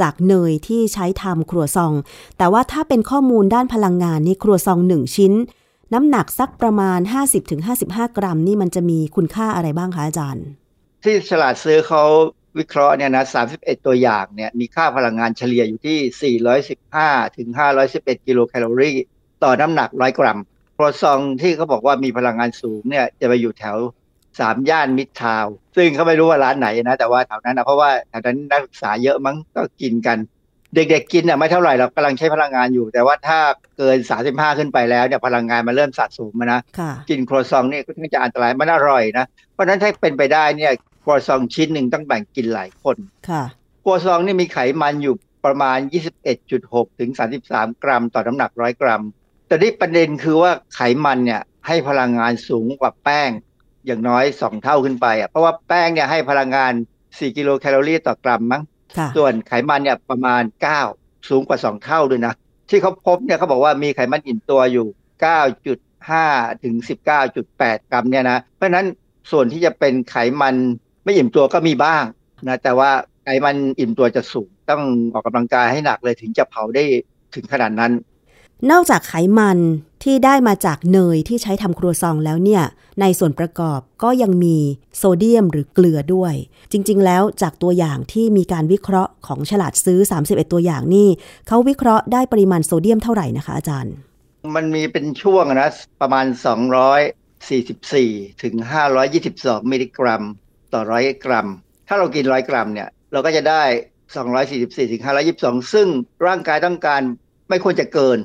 [0.00, 1.92] จากเนยที่ใช้ทำครัวซอง
[2.38, 5.32] แต่ว่าถ้าเป็นข้อมูลด้านพลังงานนี่ครัวซองหนึ่งชิ้น
[5.94, 6.98] น้ำหนักสักประมาณ
[7.58, 10.44] 50-55 กรัม นี่มันจะมีคุณค่าอะไรบ้างคะอาจารย์
[11.04, 12.04] ที่ฉลาดซื้อเขา
[12.58, 13.24] วิเคราะห์เนี่ยนะ
[13.54, 16.38] 31 ตัวอย่างเนี่ยมีค่าพลังงานเฉลี่ยอยู่ที่
[16.86, 17.48] 415 ถึง
[17.88, 18.96] 511 กิโลแคลอรี่
[19.44, 20.38] ต่อน้ำหนัก 100 กรัม
[20.76, 23.76] ครัวซองที่เขาบอกว่ามีพลังงานสูงเนี่ยจะไปอยู่แถว
[24.40, 30.18] สามย่านมิตรทาวน์ซึ่งเขาไม่รู้ว่าร้านไหนนะ แต่ว่าแถวนั้นนะเพราะว่าแถวนั้นนักศึกษาเยอะมั้งก็กินกัน
[30.74, 33.38] เด็กๆกินอะไม่เท่าไหร่เรากำลังใช้พลังงานอยู่ แต่ว่าถ้า
[33.78, 33.98] เกิน
[34.28, 42.96] 35 ขึ้นไปแล้วเนี่ยพลังงานมันเริ่มสะสมนะค่ะกินครัวซองเนี่ยก็จะอันตรายมันอร่อยนะ เพราะฉะนั้นถ้าเป็นไปได้เนี่ยค รัวซองชิ้นหนึ่งต้องแบ่งกินหลายคน
[43.30, 43.44] ค่ะ
[43.84, 45.78] ครัวซองนี่มีไขมันอยู่ประมาณ
[46.38, 47.10] 21.6 ถึง
[47.46, 49.02] 33 กรัม ต่อน้ำหนัก100กรัม
[49.46, 53.30] แต่ที่ประเด็นคือว่าไขมันเนี่ยให้พลังงานสูงกว่าแป้ง
[53.86, 56.72] อย่างน้อย 2 เท่าขึ้นไปอะเพราะว่าแป้งเนี่ยให้พลังงาน
[57.04, 58.62] 4 กิโลแคลอรี่ต่อกรัมมั้ง
[58.96, 60.42] ค่ะส่วนไขมันเนี่ยประมาณ
[60.86, 62.34] 9 สูงกว่า 2 เท่าด้วยนะ
[62.68, 64.86] ที่เขาพบเนี่ยเขาบอกว่ามีไขมันอิ่มตัวอยู่
[65.70, 66.74] 9.5 ถึง
[67.32, 68.86] 19.8 กรัมเนี่ยนะ เพราะฉะนั้น
[69.30, 70.56] ส่วนที่จะเป็นไขมัน
[71.04, 72.04] ไม่อิ่มตัวก็มีบ้าง
[72.48, 72.90] นะแต่ว่า
[73.24, 74.82] ไขมันอิ่มตัวจะสูง ต้อง
[75.14, 76.84] ออกกำลังกายให้หนักเลยถึงจะเผาได้
[77.34, 77.92] ถึงขนาดนั้น
[78.70, 79.58] นอกจากไขมัน
[80.04, 82.62] ที่ได้มาจากเนยที่ใช้ทำครัวซองแล้วเนี่ย
[83.00, 84.56] ในส่วนประกอบก็ยังมี
[84.96, 86.34] โซเดียมหรือเกลือด้วย
[86.72, 91.08] จริง ๆ แล้วจากตัวอย่างที่มีการวิเคราะห์ของฉลาดซื้อ 31 ตัวอย่างนี่
[91.46, 93.94] เขาวิเคราะห์ได้ปริมาณโซเดียมเท่าไหร่นะคะอาจารย์
[94.56, 95.70] มันมีเป็นช่วงนะ
[96.00, 96.26] ประมาณ
[97.14, 98.54] 244 ถึง
[99.12, 100.22] 522 มิลลิกรัม
[100.74, 101.46] ต่อร้อยกรัม
[101.88, 103.62] ถ้าเรากินร้อยกรัมเนี่ยเราก็จะได้
[104.26, 105.02] 244ถึง
[105.36, 105.88] 522 ซึ่ง
[106.26, 107.02] ร่างกายต้องการ
[107.48, 108.18] ไม่ควรจะเกิน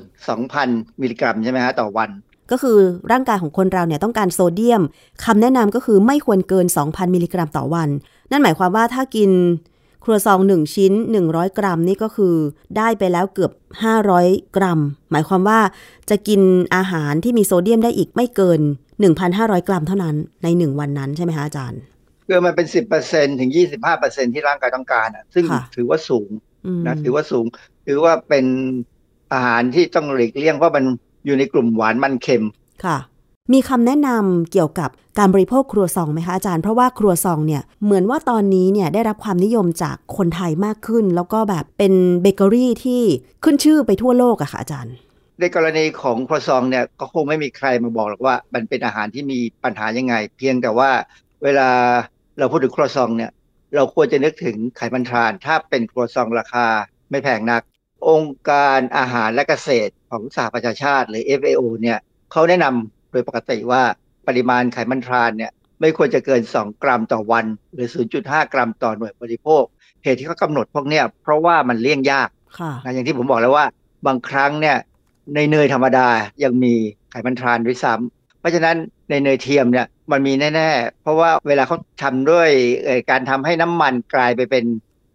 [0.46, 2.10] 2,000 มิลลิกรัมใช่ไหมฮะต่อวัน
[2.50, 2.78] ก็คือ
[3.12, 4.82] ร่างกายของคนเราเนี่ยต้องการโซเดียม
[5.24, 7.88] คำแนะนำก็คือไม่ควรเกิน 2,000 มิลลิกรัมต่อวัน
[8.30, 9.30] นั่นหมายความว่าถ้ากิน
[10.04, 10.92] ครัวซอง1ชิ้น
[11.26, 12.34] 100 กรัมนี่ก็คือ
[12.76, 13.52] ได้ไปแล้วเกือบ
[14.04, 14.80] 500 กรัม
[15.10, 15.60] หมายความว่า
[16.10, 16.40] จะกิน
[16.76, 18.60] อาหารที่มีโซเดียมได้อีกไม่เกิน
[19.14, 21.80] 1,500 กรัมเท่านั้นใน 1 วันนั้นใช่ไหมคะอาจารย์
[22.26, 22.66] คือมันเป็น
[23.02, 23.50] 10%ถึง
[23.92, 26.30] 25%ที่ร่างกายต้องการอะ ซึ่งค่ะถือว่าสูง
[26.66, 27.46] อืมนะถือว่าสูง
[27.86, 28.46] ถือว่าเป็น
[29.32, 30.84] อาหารที่ต้องหลีกเลี่ยงเพราะมัน
[31.26, 32.44] อยู่ในกลุ่มหวานมันเค็ม
[32.84, 32.98] ค่ะ
[33.52, 43.02] มีคำแนะนำเกี่ยวกับการบริโภคครัวซองไหมคะอาจารย์เพราะว่าครัวซองเนี่ยเหมือนว่าตอนนี้เนี่ยได้รับความนิยมจากคนไทยมากขึ้น แล้วก็แบบเป็นเบเกอรี่ที่
[43.44, 44.94] ขึ้นชื่อไปทั่วโลกอะค่ะอาจารย์
[45.40, 50.90] ในกรณีของครัวซองเนี่ยก็คงไม่มีใครมาบอกหรอกว่า มันเป็นอาหารที่มีปัญหายังไง เพียงแต่ว่า
[51.44, 51.70] เวลา
[52.38, 53.30] เราพูดถึงครัวซองเนี่ย
[53.74, 56.66] เราควรจะนึกถึงไขมันทราน ถ้าเป็นครัวซองราคา
[57.10, 57.62] ไม่แพงนัก
[58.08, 61.98] องค์การอาหารและเกษตรของสหประชาชาติหรือ FAO เนี่ย
[62.32, 63.82] เขาแนะนำโดยปกติว่า
[64.28, 67.88] ปริมาณไขมันทรานเนี่ยไม่ควรจะเกิน 2 กรัมต่อวัน หรือ
[68.20, 69.64] 0.5 กรัมต่อหน่วยบริโภค
[70.04, 72.28] เหตุที่เขากำหนดพวกเนี้ยเพราะว่ามันเลี่ยงยาก
[72.58, 73.66] ค่ะนะอย่างที่ผมบอกแล้วว่า
[74.06, 74.76] บางครั้งเนี่ย
[75.34, 76.08] ในเนยธรรมดา
[76.44, 76.74] ยังมี
[77.10, 78.76] ไขมันทรานด้วยซ้ำเพราะฉะนั้น
[79.10, 82.48] ในเนยเทียมเนี่ย มันมีแน่ๆ เพราะว่าเวลาเขาทำด้วย
[82.84, 84.64] เอ่อการทำให้น้ำมันกลายไปเป็น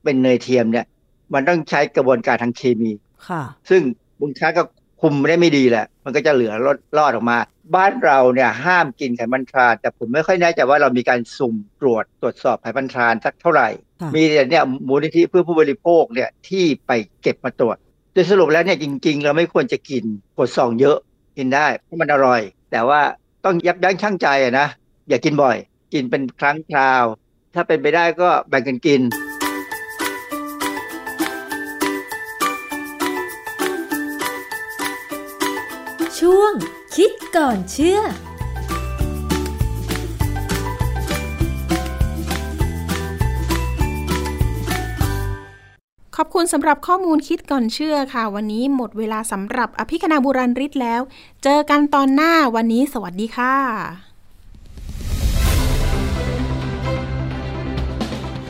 [0.03, 0.85] เป็นเนยเทียมเนี่ย
[1.33, 2.91] มันต้องใช้กระบวนการทางเคมี
[3.27, 3.81] ค่ะ ซึ่ง
[4.21, 4.63] บางครั้งก็
[5.01, 7.37] คุมได้ไม่ดีแหละ มันก็จะเหลือรอดรอดออกมา
[7.75, 13.67] บ้านเราเนี่ยห้ามกินไขมันทราน แต่ผมไม่ค่อยแน่ใจว่าเรามีการสุ่มตรวจตรวจสอบไขมันทรานสักเท่าไหร่
[14.01, 17.77] ค่ะมีแต่เนี่ยมูลนิธิเพื่อผู้บริโภคเนี่ยที่ไปเก็บมาตรวจ
[18.13, 20.03] โดยสรุปแล้วเนี่ยจริง ๆ เราไม่ควรจะกิน
[20.37, 20.97] กดซองเยอะ
[21.37, 23.01] กินได้เพราะมันอร่อย แต่ว่า
[23.45, 24.67] ต้องยับยั้งชั่งใจอะนะ
[25.11, 25.57] อย่ากินบ่อย
[25.93, 27.05] กินเป็นครั้งคราว
[27.53, 29.01] ถ้าเป็นไปได้ก็แบ่งกันกิน
[36.19, 36.51] ช่วง
[36.95, 37.99] คิดก่อนเชื่อ
[46.17, 51.01] ขอบคุณสำหรับข้อมูลคิดก่อนเชื่อค่ะ วันนี้หมดเวลาสำหรับอภิคณาบุราริศแล้ว
[51.43, 54.10] เจอกันตอนหน้าวันนี้สวัสดีค่ะ